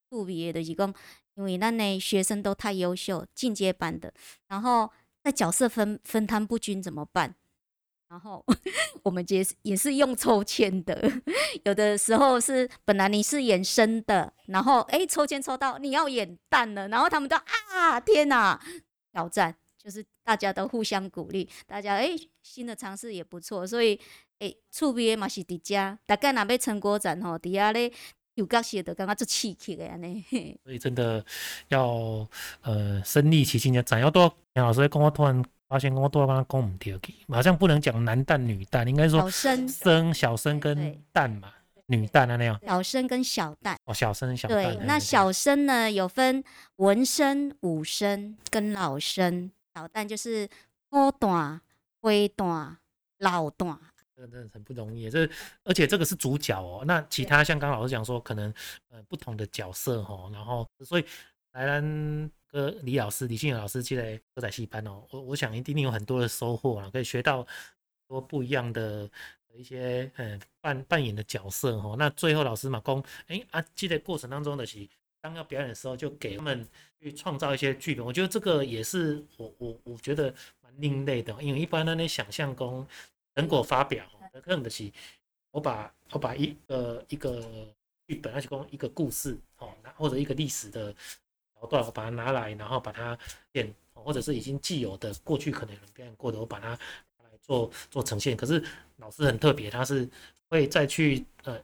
[0.10, 0.94] 特别的，一共
[1.36, 4.14] 因为那那学生都太优秀，进阶班的，
[4.50, 4.92] 然后
[5.24, 7.34] 在角色分分摊不均怎么办？
[8.10, 8.44] 然后
[9.04, 11.00] 我们也是也是用抽签的，
[11.64, 18.60] 有的时候是本来你是演生的，然后哎抽签抽到你要演旦了，然后他们都啊天哪，
[19.14, 22.10] 挑战，就是大家都互相鼓励，大家哎、
[22.42, 24.00] 新的尝试也不错，所以
[24.40, 27.92] 哎厝边嘛是伫家，大概若要成果展吼，底下咧
[28.34, 30.26] 有角色的，感觉做刺激的安尼。
[30.64, 31.24] 所以真的
[31.68, 32.28] 要
[32.62, 41.54] 呃身历其境的展，要多杨老师讲，我突然发现我都要帮他讲唔对去，好像不能讲男旦女旦，应该说小生生小生跟旦嘛。
[41.92, 44.76] 女旦啊，那样小生跟小旦哦，小生小蛋。
[44.76, 46.44] 对，那小生呢有分
[46.76, 50.48] 文生、武生跟老生，老旦就是
[50.92, 51.60] 高段、
[52.00, 52.78] 灰段、
[53.18, 53.76] 老段。
[54.16, 55.28] 这个真的很不容易，这
[55.64, 56.84] 而且这个是主角哦。
[56.86, 58.54] 那其他像刚刚老师讲说，可能
[58.92, 61.06] 呃不同的角色哦，然后所以
[61.54, 67.46] 来兰哥李老师、李静老师进来歌仔戏班哦，我我想一定有很多的收获啊，可以学到
[68.08, 69.10] 多不一样的。
[69.56, 74.88] 一些嗯扮扮演的角色哈，那最后老师嘛讲，哎、啊，记得过程当中的是
[75.20, 76.66] 当要表演的时候，就给他们
[77.02, 78.06] 去创造一些剧本。
[78.06, 82.88] 我觉得这个也是我我我觉得蛮另类的，因为一般的那想象工
[83.36, 84.06] 成果发表，
[84.42, 84.90] 可能的是
[85.52, 87.42] 我把我把一个一个
[88.08, 90.96] 剧本，而且讲一个故事哦，或者一个历史的
[91.60, 93.18] 桥段，我把它拿来，然后把它
[93.52, 96.78] 变，或者是已经既有的过去可能有人表演过的，我把它来。
[97.42, 98.64] 做做呈现，可是
[98.98, 100.08] 老师很特别，他是
[100.50, 101.60] 会再去呃，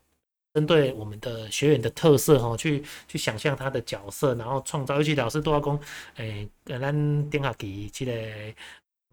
[0.52, 4.96] 针对我们的学员的特色哈，去去想象他的角色，然后创造。
[4.96, 5.80] 尤其老师都要讲，
[6.16, 8.12] 诶，跟咱顶下期这个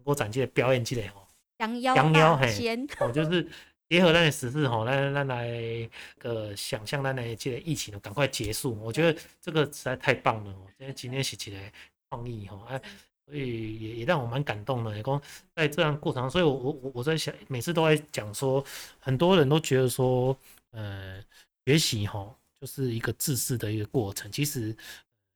[0.03, 1.27] 我展这个表演这个吼，
[1.59, 3.47] 降妖大仙，哦，就是
[3.93, 8.75] 结合那个时事吼，来来来个想象，咱的这个疫情赶快结束。
[8.81, 11.59] 我觉得这个实在太棒了哦，因为今天是一个
[12.09, 12.81] 创意哈，哎。
[13.25, 15.21] 所以也也让我蛮感动的，也讲
[15.55, 18.61] 在这样过程，所以我我我我在想，每次都在讲说，
[18.99, 20.37] 很多人都觉得说，
[20.71, 21.23] 呃，
[21.65, 24.75] 学习哈就是一个自私的一个过程，其实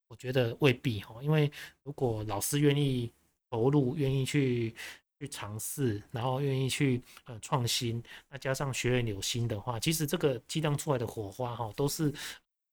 [0.09, 1.49] 我觉得未必吼，因为
[1.83, 3.09] 如果老师愿意
[3.49, 4.75] 投入，愿意去
[5.19, 12.13] 去尝试，然后愿意去呃创新，那加上学员有心的话，其实这个激荡出来的火花哈都是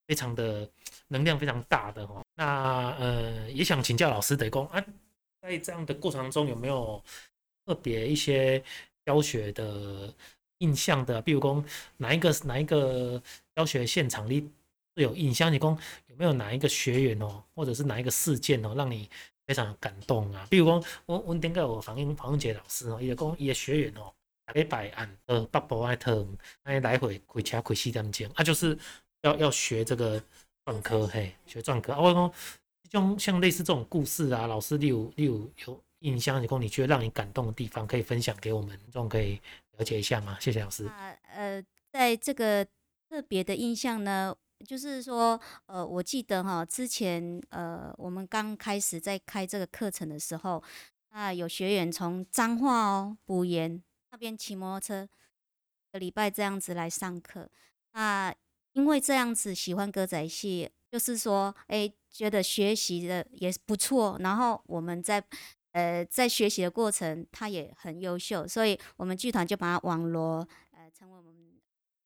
[0.07, 0.69] 非常的
[1.09, 2.23] 能量非常大的哈。
[2.35, 4.85] 那呃也想请教老师的讲啊。
[5.41, 7.05] 在这样的过程中，有没有
[7.67, 8.65] 特别一些
[9.05, 10.11] 教学的
[10.57, 11.21] 印象的？
[11.21, 11.63] 比如说
[11.99, 13.23] 哪一个哪一个
[13.55, 14.51] 教学现场你
[14.95, 15.53] 有印象？
[15.53, 15.77] 你说
[16.07, 19.07] 有没有哪一个学员哦，或者是哪一个事件哦，让你
[19.47, 20.47] 非常感动啊？
[20.51, 24.13] 比如说我我点个我黄英黄英杰老师哦，也讲一个学员哦，
[24.45, 26.27] 大礼拜按呃北部爱特
[26.63, 28.79] 哎来回开车开四点钟，啊就是
[29.23, 30.23] 要要学这个
[30.65, 32.33] 篆刻嘿，学篆刻啊我讲。
[32.91, 39.41] 像像类似这种故事啊，老师你有你有有印象，你说你觉得让你感动的地方，可以分享给我们，这种可以
[39.77, 40.39] 了解一下吗？
[40.39, 40.87] 谢谢老师。
[40.87, 42.65] 啊、呃，在这个
[43.09, 50.63] 特别的印象呢，就是说，呃，我记得哈，之前呃，我们刚开始在开这个课程的时候，
[51.11, 55.09] 啊，有学员从彰化哦，埔盐那边骑摩托车，
[55.93, 57.49] 个礼拜这样子来上课，
[57.93, 58.35] 啊，
[58.73, 60.71] 因为这样子喜欢歌仔戏。
[60.95, 65.21] 就是说，哎、觉得学习的也不错，然后我们在，
[65.73, 70.47] 呃，在学习的过程，他也很优秀，所以我们剧团就把他网罗，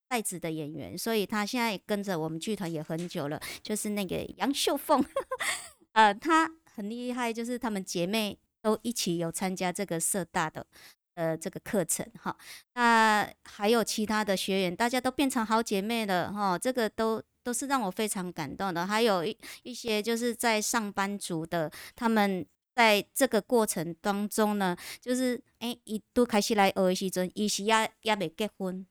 [0.09, 3.41] 带子的演员，所以他现在跟着我们剧团也很久了。
[3.63, 5.05] 就是那个杨秀凤，
[5.93, 10.67] 呃，她很厉害，就是她们姐妹都一起有参加这个社大的，
[11.15, 12.37] 呃，这个课程哈。
[12.75, 17.23] 那还有其他的学员，大家都变成好姐妹了哈，这个都。
[17.45, 22.45] 都是让我非常感动的，还有一一些就是在上班族的，他们
[22.75, 28.87] 在这个过程当中呢，就是诶，一都开始来学的时阵，伊是也也未结婚，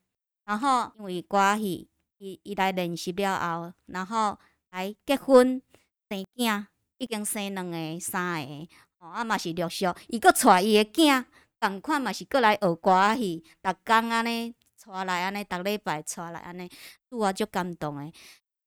[0.48, 4.40] 然后因为关系，伊伊来练习了后，然后
[4.72, 5.62] 来结婚
[6.10, 6.66] 生囝，
[6.98, 8.68] 已经生两个、三个，
[9.00, 11.26] 哦，啊嘛是陆续，伊搁带伊的囝，
[11.60, 14.56] 同款嘛是搁来学歌戏，逐工安尼
[14.86, 16.70] 带来安尼，逐礼拜带来安尼，
[17.10, 18.14] 拄啊足感动诶。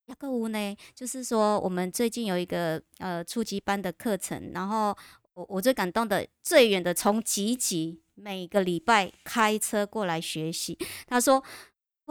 [0.04, 4.94] 那个屋呢，就是说我们最近有一个呃初级班的课程，然后
[5.32, 10.76] 我我最感动的最远的从集集每个礼拜开车过来学习。
[11.06, 11.42] 他说：“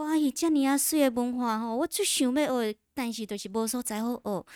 [0.00, 4.20] 哇，伊遮尔啊水的文化吼，我最想要学，但是就是无所在好学。
[4.24, 4.46] 我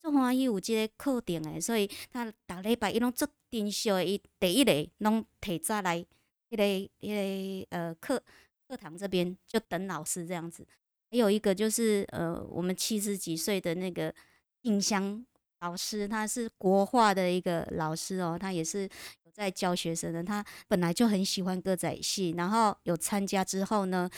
[0.00, 6.06] 最欢喜有这个课程诶，所以他逐礼拜伊拢做珍惜诶，伊第一个拢提早来迄、
[6.50, 6.64] 那个
[7.00, 8.22] 迄、个呃课
[8.68, 10.64] 课堂这边就等老师这样子。”
[11.10, 14.14] 还有一个就是，呃，我们七十几岁的那个
[14.62, 15.26] 静香
[15.58, 18.82] 老师，他是国画的一个老师哦，他也是
[19.24, 20.22] 有在教学生的。
[20.22, 24.08] 他本来就很喜欢歌仔戏，然后有参加之后呢，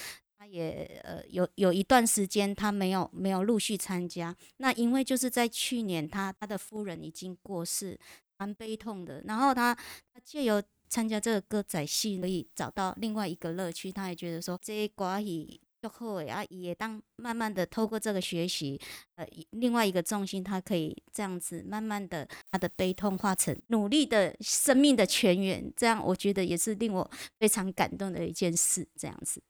[0.46, 4.34] 也呃有有一段时间他没有没有陆续参加。
[4.58, 7.98] 那因为就是在去年他他的夫人已经过世，
[8.38, 9.22] 蛮悲痛的。
[9.26, 13.90] 然后他他借由参加这个歌仔戏，可以找到另外一个乐趣。
[13.90, 18.80] 他也觉得说，这些歌戏就好诶啊，也当慢慢的透过这个学习，
[19.16, 25.72] 呃，另外一个重心，他可以这样子慢慢的，他的悲痛化成努力的生命的泉源。
[25.76, 28.86] 这样我觉得也是令我非常感动的一件事。
[28.96, 29.42] 这样子。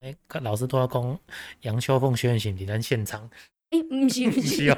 [0.00, 1.18] 哎、欸，老师都要讲
[1.62, 3.28] 杨秋凤学员是不是在现场？
[3.70, 4.76] 哎、欸，不是 不是哦，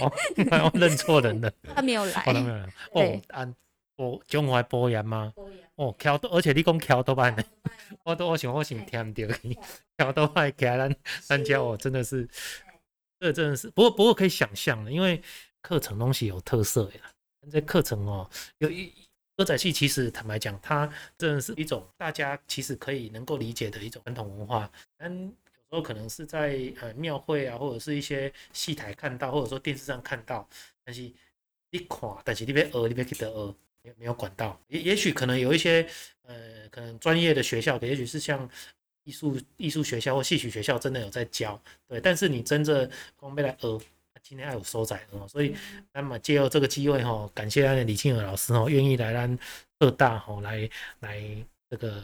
[0.60, 2.66] 哦，我认错人了， 他没有来，哦，他没有来。
[2.92, 3.54] 哦，按
[3.96, 5.32] 哦，中华播音吗？
[5.76, 7.44] 哦，桥都，而且你讲桥都办的，
[8.04, 9.58] 我都我想我想听到你
[9.98, 12.28] 桥都办给咱咱家哦，真的是，
[13.18, 15.20] 这真的是，不过不过可以想象的，因为
[15.62, 17.10] 课程东西有特色呀，
[17.50, 18.92] 这课程哦有一。
[19.36, 24.70] 歌仔戏其实坦白讲，它真的是一种大家其实可以能够理解的一种传统文化。
[24.96, 25.34] 但有时
[25.68, 30.48] 候可能是在呃庙会啊，或者是一些戏台看到，或者说电视上看到，
[30.82, 31.02] 但是
[31.70, 34.58] 你看，但是你别讹，你别去得讹，没没有管道。
[34.68, 35.86] 也也许可能有一些
[36.22, 38.48] 呃，可能专业的学校，也许是像
[39.04, 41.60] 艺术艺术学校或戏曲学校，真的有在教。
[41.86, 43.78] 对，但是你真正光被来学。
[44.28, 45.54] 今天还有收载哦，所以
[45.92, 49.38] 那么借由这个机会哈，感谢咱李庆娥老师哦，愿意来咱
[49.80, 51.22] 社大哈来来
[51.70, 52.02] 这个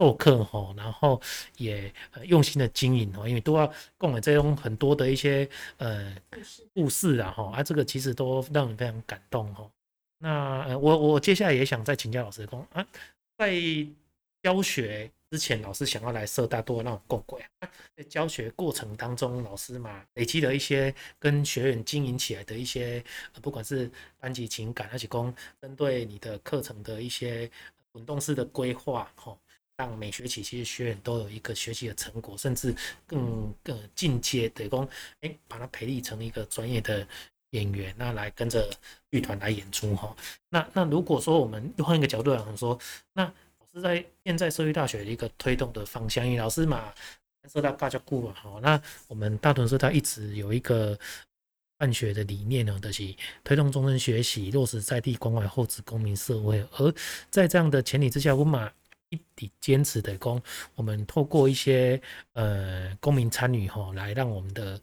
[0.00, 1.22] 授课哈，然后
[1.58, 6.12] 也用心的经营哦，因为都要供了这种很多的一些呃
[6.74, 9.70] 故事啊哈，啊这个其实都让人非常感动哈。
[10.18, 12.84] 那我我接下来也想再请教老师说啊，
[13.38, 13.54] 在
[14.42, 15.08] 教学。
[15.30, 23.02] 之前老师想要来社大多那种共轨啊，在教学过程当中，老师嘛累积了一些跟学员经营起来的一些，
[23.40, 23.88] 不管是
[24.18, 27.48] 班级情感，还是说针对你的课程的一些
[27.92, 29.38] 滚动式的规划，吼，
[29.76, 32.74] 让每学期其实学员都有一个学习的成果，甚至
[33.06, 34.88] 更更进阶的说，
[35.20, 37.06] 哎，把它培育成一个专业的
[37.50, 38.68] 演员，那来跟着
[39.12, 40.16] 剧团来演出，哈，
[40.48, 42.76] 那那如果说我们换一个角度来说，
[43.12, 43.32] 那
[43.74, 46.92] 是在现在社会大学的一个推动的方向，因为老师嘛，
[47.48, 50.98] 社大大家顾嘛，好，那我们大屯社大一直有一个
[51.78, 56.62] 办学的理念呢，就是推动终身学习，落实在地关怀厚植公民社会。
[56.76, 56.94] 而
[57.30, 58.70] 在这样的前提之下，我们
[59.08, 60.42] 一直坚持的讲，
[60.74, 62.00] 我们透过一些
[62.32, 64.80] 呃公民参与哈，来让我们的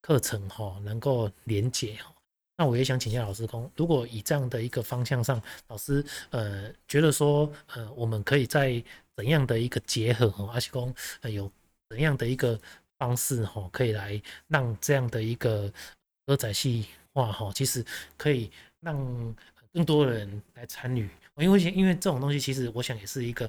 [0.00, 2.12] 课程哈能够连结哈。
[2.60, 8.82] 那我也想请教老师公，如果以这样的一个方向上，老师呃觉得说呃我们可以在
[9.16, 11.48] 怎样的一个结合哈，阿西公呃有
[11.88, 12.60] 怎样的一个
[12.98, 15.72] 方式哈，可以来让这样的一个
[16.26, 17.84] 歌仔戏化哈，其实
[18.16, 18.96] 可以让
[19.72, 23.48] 更多人来参与，因为因为这种东西其实我想也是一个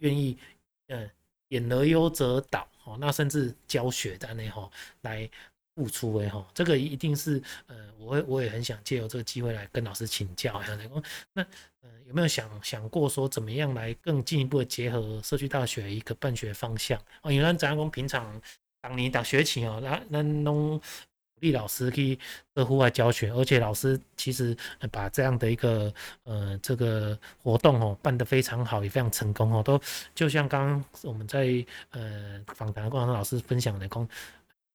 [0.00, 0.36] 愿意
[0.88, 1.08] 呃
[1.50, 4.68] 演而优则导哦，那甚至教学在内哈
[5.02, 5.30] 来。
[5.74, 10.78] 付出诶哈，这个一定是呃，我我也很想借由这个机会来跟老师请教一下。
[11.32, 11.42] 那
[11.82, 17.32] 呃有没有想想过说怎么样来更进一步的结合社区大学一个办学方向哦？
[17.32, 18.40] 因为咱咱讲平常
[18.80, 22.16] 当年打学期哦，那那弄鼓励老师去
[22.54, 24.56] 做户外教学，而且老师其实
[24.92, 29.62] 把这样的一个呃这个活动哦办得非常好，也非常成功哦。
[29.62, 29.80] 都
[30.14, 34.08] 就像刚刚我们在呃访谈过程中老师分享的讲。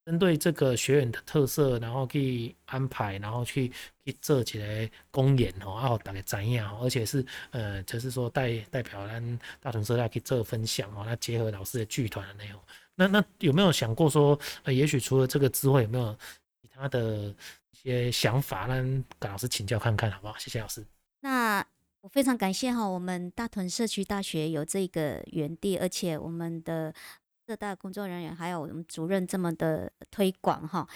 [0.09, 3.71] 针对这个学员的特色，然后去安排，然后去
[4.03, 12.59] 去做起来公演哦，然后大家怎样，而且是呃，就是说代代表咱大屯社大去做分享哦，那结合老师的剧团的内容，
[12.95, 16.17] 那那有没有想过说，呃，也许除了这个之外，有没有
[16.59, 17.31] 其他的
[17.69, 18.77] 一些想法，让
[19.19, 20.35] 跟老师请教看看，好不好？
[20.39, 20.83] 谢谢老师。
[21.19, 21.63] 那
[22.01, 26.91] 我非常感谢哈，我们大屯社区大学有这个园地，而且我们的。
[27.49, 30.87] 社大工作人员还有我们主任这么的推广哈，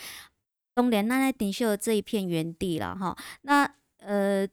[0.75, 3.67] 东联那那顶秀这一片园地了哈，那
[3.97, 4.47] 呃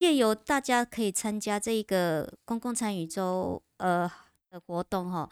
[0.00, 4.10] 借由大家可以参加这一个公共参与周呃
[4.50, 5.30] 的活动哈，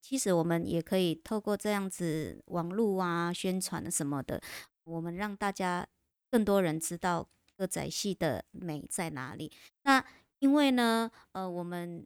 [0.00, 4.40] 其实我们也可以透过这样子网络啊宣传什么的，
[4.82, 5.86] 我们让大家
[6.32, 9.52] 更多人知道歌仔戏的美在哪里。
[9.84, 10.04] 那
[10.40, 12.04] 因为呢呃我们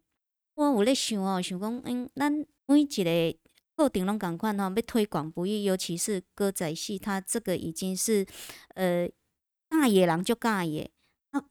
[0.57, 2.45] 我有在想哦，想讲嗯咱。
[2.71, 3.39] 每一个
[3.75, 8.27] 课程拢共款吼，要推广不易，尤其是歌仔戏，它这个已经是
[8.75, 9.09] 呃
[9.71, 10.91] 大野狼就大野，
[11.31, 11.43] 那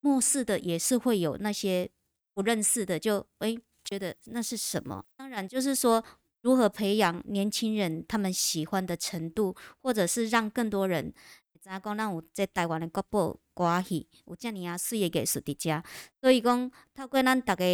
[0.00, 1.88] 末世的也是会有那些
[2.34, 5.04] 不认识的，就哎、欸、觉得那是什么？
[5.16, 6.04] 当然就是说
[6.40, 11.14] 如何培养年轻人他们喜欢的程度，或者是让更多人
[11.62, 15.80] 知影讲，咱有在台湾的国宝歌戏有这样啊水的艺术伫遮，
[16.20, 17.64] 所以讲透过咱大家。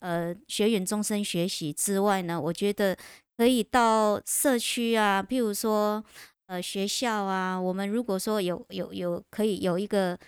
[0.00, 2.96] 呃，学员终身学习之外呢，我觉得
[3.36, 6.04] 可以到社区啊，譬如说，
[6.46, 10.18] 呃学校啊，我们如果说有有有可以有一个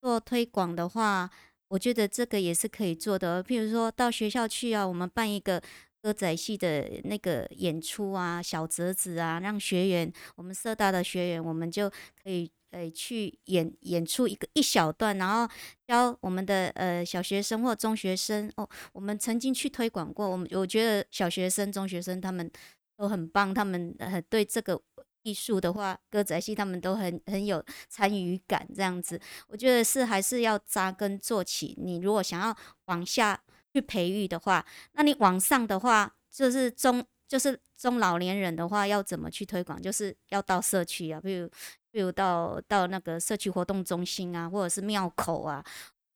[0.00, 1.30] 做推广的话，
[1.68, 3.42] 我觉得这个也是可以做的。
[3.42, 5.62] 譬如说到学校去啊，我们办一个
[6.02, 11.88] 歌仔戏的那个演出啊，小折子啊，让学员，我们社大的学员，我们就
[12.22, 12.50] 可以。
[12.76, 15.50] 呃，去演演出一个一小段，然后
[15.86, 18.68] 教我们的呃小学生或中学生哦。
[18.92, 22.50] 我们曾经去推广过，我们我觉得小学生、中学生他们
[22.94, 24.78] 都很棒，他们呃对这个
[25.22, 28.68] 艺术的话，歌仔戏他们都很很有参与感。
[28.76, 29.18] 这样子，
[29.48, 31.74] 我觉得是还是要扎根做起。
[31.78, 32.54] 你如果想要
[32.84, 34.62] 往下去培育的话，
[34.92, 39.80] 那你往上的话，就是中就是中老年人的话，要怎么去推广？
[39.80, 41.48] 就是要到社区啊，比如。
[41.92, 45.64] 比如到到那个社区活动中心啊，或者是庙口啊，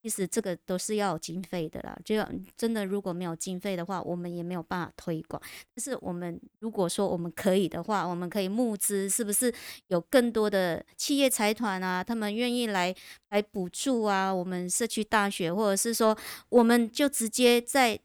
[0.02, 1.98] 其实这个都是要有经费的啦。
[2.04, 2.16] 就
[2.54, 5.40] 真的如果没有经费的话，我们也没有办法推广。
[5.74, 9.50] 但是我们如果说我们可以的话，我们可以募资，是不是
[9.86, 12.94] 有更多的企业财团啊，他们愿意来
[13.30, 14.30] 来补助啊？
[14.30, 16.14] 我们社区大学，或者是说，
[16.50, 17.98] 我们就直接在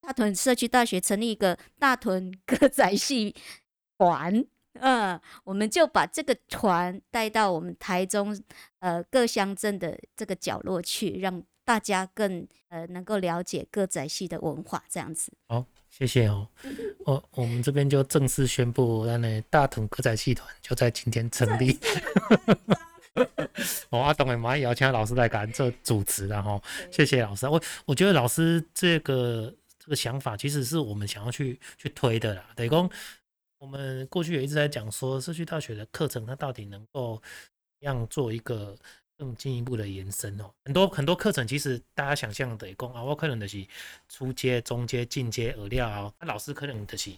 [0.00, 3.34] 大屯社区大学成立一个大屯歌仔戏
[3.98, 4.44] 团。
[4.74, 8.40] 嗯，我们就把这个团带到我们台中
[8.78, 15.32] 呃各乡镇的这个角落去，让大家更呃能够了解歌仔戏的文化，这样子。
[15.48, 16.46] 好，谢谢哦。
[17.04, 21.76] 我我们这边就正式宣布，那呢大屯歌仔戏团就在今天成立。
[23.90, 27.46] 我阿董也蛮邀请老师来赶这主持的哈，谢谢老师。
[27.48, 29.52] 我我觉得老师这个
[29.90, 32.90] 的想法，其实是我们想要去去推的啦，等于说。
[33.62, 37.22] 我们过去也一直在讲说，社区大学的课程它到底能够
[37.78, 38.74] 让做一个
[39.18, 40.50] 更进一步的延伸哦。
[40.64, 43.62] 很多很多课程其实大家想象的，讲啊，我可能的是
[44.08, 47.10] 初阶、中阶、进阶而了，那老师可能的是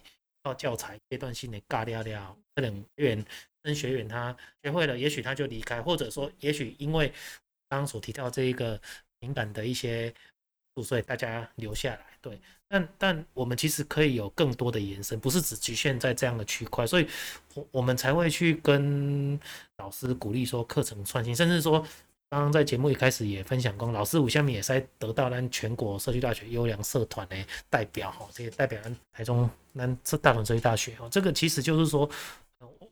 [0.43, 3.25] 靠教材阶段性的尬掉掉，可能学员
[3.63, 7.07] 跟学员他学会了，也许他就离开，或者说也许因为
[7.69, 8.77] 刚刚所提到这一个
[9.21, 10.13] 敏感的一些。
[10.83, 17.07] 所以大家留下来，对，但但我们其实可以有更多的延伸，不是只局限在这样的区块，所以，
[17.53, 19.37] 我我们才会去跟
[19.77, 21.81] 老师鼓励说课程创新，甚至说
[22.29, 27.35] 刚刚在节目一开始也分享过，老师我下面也是得到咱全国社区大学优良社团的
[27.69, 32.09] 代表哈，这些代表咱台中南大同社区大学哦，这个其实就是说。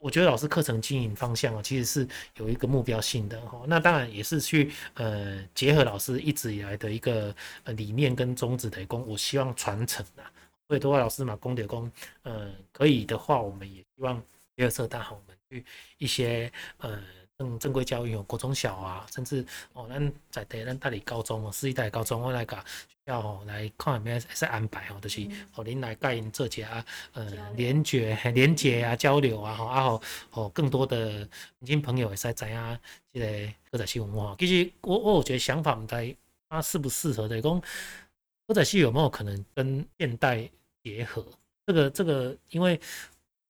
[0.01, 3.61] 我觉得老师课程经营方向啊，其实是有一个目标性的哈。
[3.67, 7.33] 那当然也是去呃结合老师一直以来的一个
[7.63, 10.25] 呃理念跟宗旨的功，我希望传承啊。
[10.67, 11.91] 所以多位老师嘛，功德功，
[12.23, 14.21] 呃，可以的话，我们也希望
[14.55, 15.63] 第二社大好，我们去
[15.97, 16.99] 一些呃。
[17.41, 27.25] 正正规教育哦，国中小啊，甚至哦，咱在地咱大理高中哦，私立大理高中，我来个学校哦，来看有没有在安排吼，就是哦，您来带领这家呃
[27.55, 30.01] 联结联结啊，交流啊，吼啊吼
[30.33, 31.27] 哦，更多的
[31.57, 32.79] 年轻朋友也在知啊，
[33.11, 34.35] 这个歌仔戏文化。
[34.37, 36.15] 其实我我有觉得想法不太，
[36.47, 37.59] 它适不适合的，讲
[38.45, 40.47] 歌仔戏有没有可能跟现代
[40.83, 41.25] 结合？
[41.65, 42.79] 这个这个，因为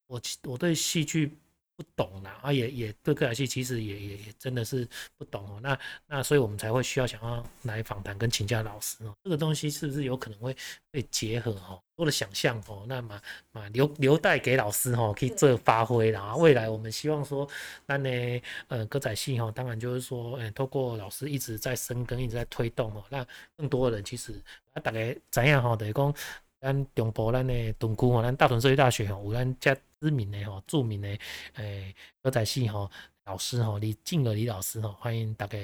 [0.07, 1.35] 我我对戏剧。
[1.82, 5.59] 不懂啦，啊也也对歌仔戏其实也也也真的是不懂哦。
[5.61, 5.77] 那
[6.07, 9.13] 那所以我们才会需要想要来访谈跟请教老师哦。
[9.23, 10.55] 这个东西是不是有可能会
[10.91, 11.82] 被结合哦？
[11.95, 13.19] 多的想象哦，那么
[13.51, 16.36] 嘛留留待给老师哦，可以做发挥啦。
[16.36, 17.47] 未来我们希望说，
[17.86, 23.25] 那呢呃歌仔戏哦，当然就是说，呃透过老师一直在深耕，一直在推动哦，那
[23.55, 24.34] 更多的人其实
[24.73, 25.75] 啊大概怎样哈？
[25.75, 26.13] 等于讲
[26.59, 29.77] 咱中部咱的屯区吼，咱大屯社区大学吼，有咱家。
[30.01, 31.15] 知名的哈，著名的
[31.53, 32.89] 诶歌仔戏哈
[33.25, 35.59] 老师哈李静儿李老师哈，欢迎大家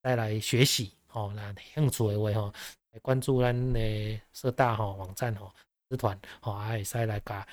[0.00, 2.52] 再来学习哈，那兴趣的话哈，
[2.92, 5.52] 来关注咱的社大哈网站哈，
[5.90, 7.44] 师团哈，也可以来搞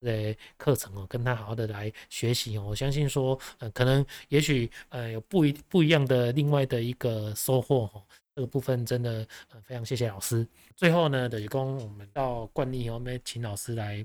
[0.00, 2.64] 这课程哦，跟他好好的来学习哦。
[2.70, 8.02] 我相信说，呃，可能也许呃有不一不一样的另外的一个收获哈。
[8.34, 10.44] 这个部分真的呃非常谢谢老师。
[10.74, 14.04] 最后呢，等于讲我们到惯例我们请老师来。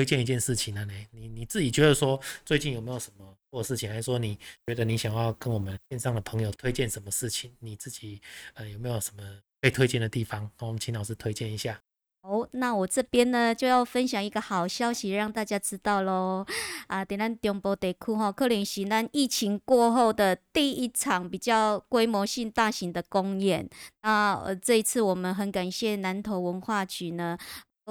[0.00, 0.94] 推荐一件事情了呢？
[1.10, 7.52] 你你自己觉得说最近有没有什么做事情，还是说你觉得你想要跟我们线上的朋友推荐什么事情？
[7.58, 8.18] 你自己
[8.54, 9.22] 呃有没有什么
[9.60, 10.50] 被推荐的地方？
[10.58, 11.78] 那我们请老师推荐一下。
[12.22, 16.46] 哦，那我这边呢就要分享一个好消息让大家知道喽。
[16.86, 23.68] 啊，在咱中部地区哈，可能是咱疫情过后的第一场比较规模性大型的公演。
[24.00, 27.36] 那呃这一次我们很感谢南投文化局呢。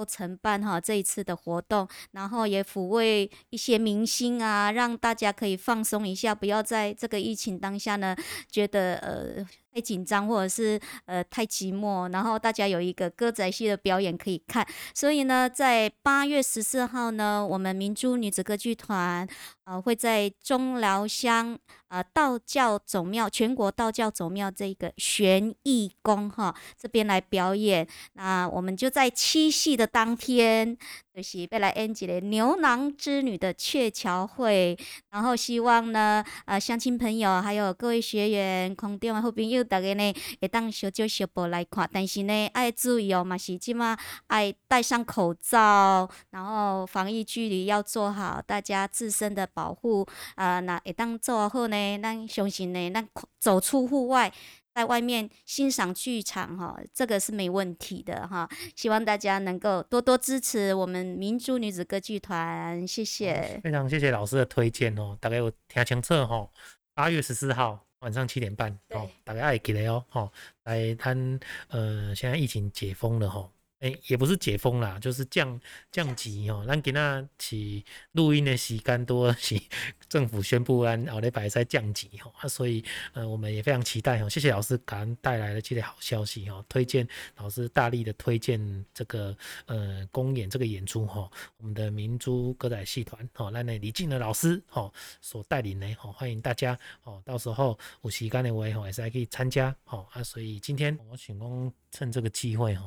[0.04, 8.16] 承办哈这一次的活动，然后也抚慰一些明星啊，让大家可以放松一下，不要在这个疫情当下呢，
[8.50, 9.46] 觉得呃。
[9.72, 19.28] 太紧张，或者是呃太寂寞，然后大家有一个歌仔戏的表演可以看，所以呢，在八月十四号呢，我们明珠女子歌剧团
[19.64, 21.56] 呃会在中寮乡
[21.88, 30.76] 呃道教总庙全国道教总庙这个玄义宫哈这边来表演，那我们就在七夕的当天。
[31.20, 34.74] 就是要来演一个牛郎织女的鹊桥会，
[35.10, 43.98] 然后希望呢，呃，乡亲朋友还有各位学员、空中的好朋友，大家呢会当小酒小报来看，但是呢，爱注意哦，嘛是即马
[44.28, 50.06] 爱戴上口罩，然后防疫距离要做好，大家自身的保护，
[50.36, 53.06] 呃，那会当做好呢，咱相信呢，咱
[53.38, 54.32] 走出户外。
[54.74, 58.48] 在外面欣赏剧场，哈，这个是没问题的，哈。
[58.76, 63.60] 希望大家能够多多支持我们明珠女子歌剧团，谢谢。
[63.62, 66.48] 非常谢谢老师的推荐哦，大概有听清楚哈。
[66.94, 70.30] 八月十四号晚上七点半，哦，大家爱记得哦，哈，
[70.64, 73.50] 来看，呃，现在疫情解封了哈。
[73.80, 75.58] 哎、也不是解封啦，就是降
[75.90, 76.64] 降级哦。
[76.68, 79.58] 咱给那起录音的时间多是
[80.06, 84.28] 政府宣布按后礼拜在降级哈，啊，所以呃我们也非常期待哦。
[84.28, 102.84] 谢谢老师感恩带来的这个好消息哦，推荐老师大力的推荐这个呃公演这个演出哈，我们的明珠歌仔戏团哦，那那李静的老师哦所带领的哦，欢迎大家哦，到时候有时间的话也是还可以参加哦啊，所以今天我想讲趁这个机会哈。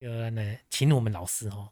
[0.00, 1.68] 呃，呢，请我们老师哈，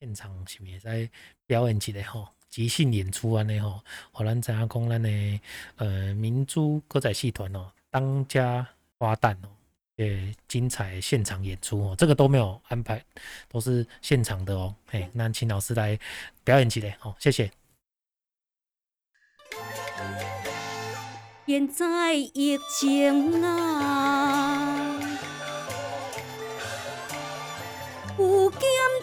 [0.00, 1.08] 现场是不是在
[1.46, 5.40] 表演一个哦即兴演出安尼哈，和咱知影讲咱的
[5.76, 8.66] 呃明珠歌仔戏团哦，当家
[8.98, 9.48] 花旦哦，
[9.96, 13.04] 诶精彩现场演出哦，这个都没有安排，
[13.48, 15.98] 都是现场的哦，嘿，那请老师来
[16.44, 17.50] 表演一个好，谢谢。
[21.46, 24.11] 现在疫情啊。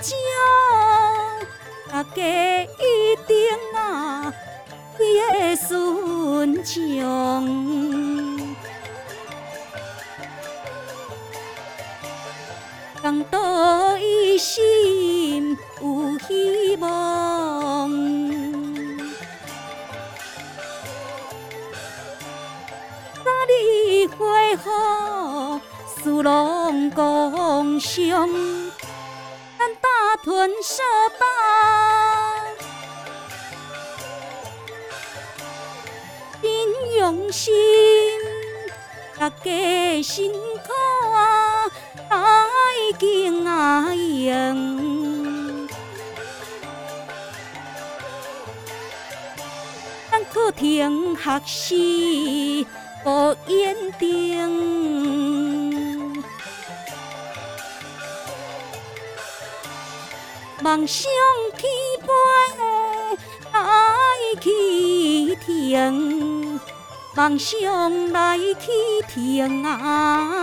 [0.02, 3.36] 减少，大家一定
[3.76, 4.34] 啊
[4.98, 6.78] 会顺从。
[13.02, 13.38] 共度
[13.98, 17.90] 一心有希望，
[23.16, 24.18] 三里花
[24.58, 27.80] 好，四龙共
[29.60, 29.68] 赏。
[29.82, 29.90] 大
[30.24, 30.82] 屯社
[31.20, 31.26] 大，
[36.42, 36.50] 真
[36.98, 37.54] 用心，
[39.20, 40.72] 大家辛苦
[41.12, 41.70] 啊，
[42.08, 42.18] 爱
[42.98, 45.68] 敬爱用，
[50.10, 52.66] 咱课程学习
[53.04, 55.29] 不言定。
[60.62, 61.10] 梦想
[61.58, 61.66] 起
[62.02, 62.08] 飞，
[63.52, 63.62] 爱
[64.42, 65.94] 去天，
[67.16, 68.70] 梦想来去
[69.08, 70.36] 天啊！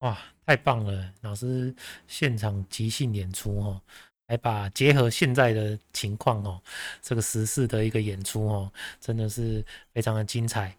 [0.00, 1.12] 哇，太棒了！
[1.20, 1.72] 老师
[2.08, 3.80] 现场即兴演出哦，
[4.26, 6.60] 还把结合现在的情况哦，
[7.00, 10.76] 这个时事的一个演出哦，真的是非常的精彩。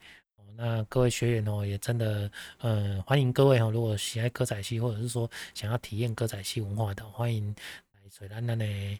[0.63, 7.49] 那各位学员哦，也真的，嗯，欢迎各位哦，如果喜爱歌仔戏，或者是说想要体验歌仔戏文化的，欢迎
[7.95, 8.99] 来水兰兰的李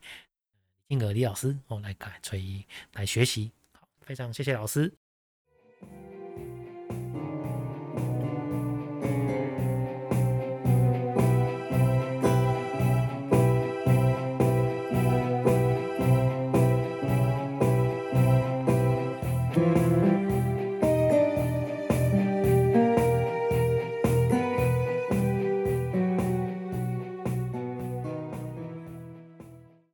[0.90, 3.52] 静儿李老师哦，来改锤来学习。
[3.74, 4.92] 好，非常谢谢老师。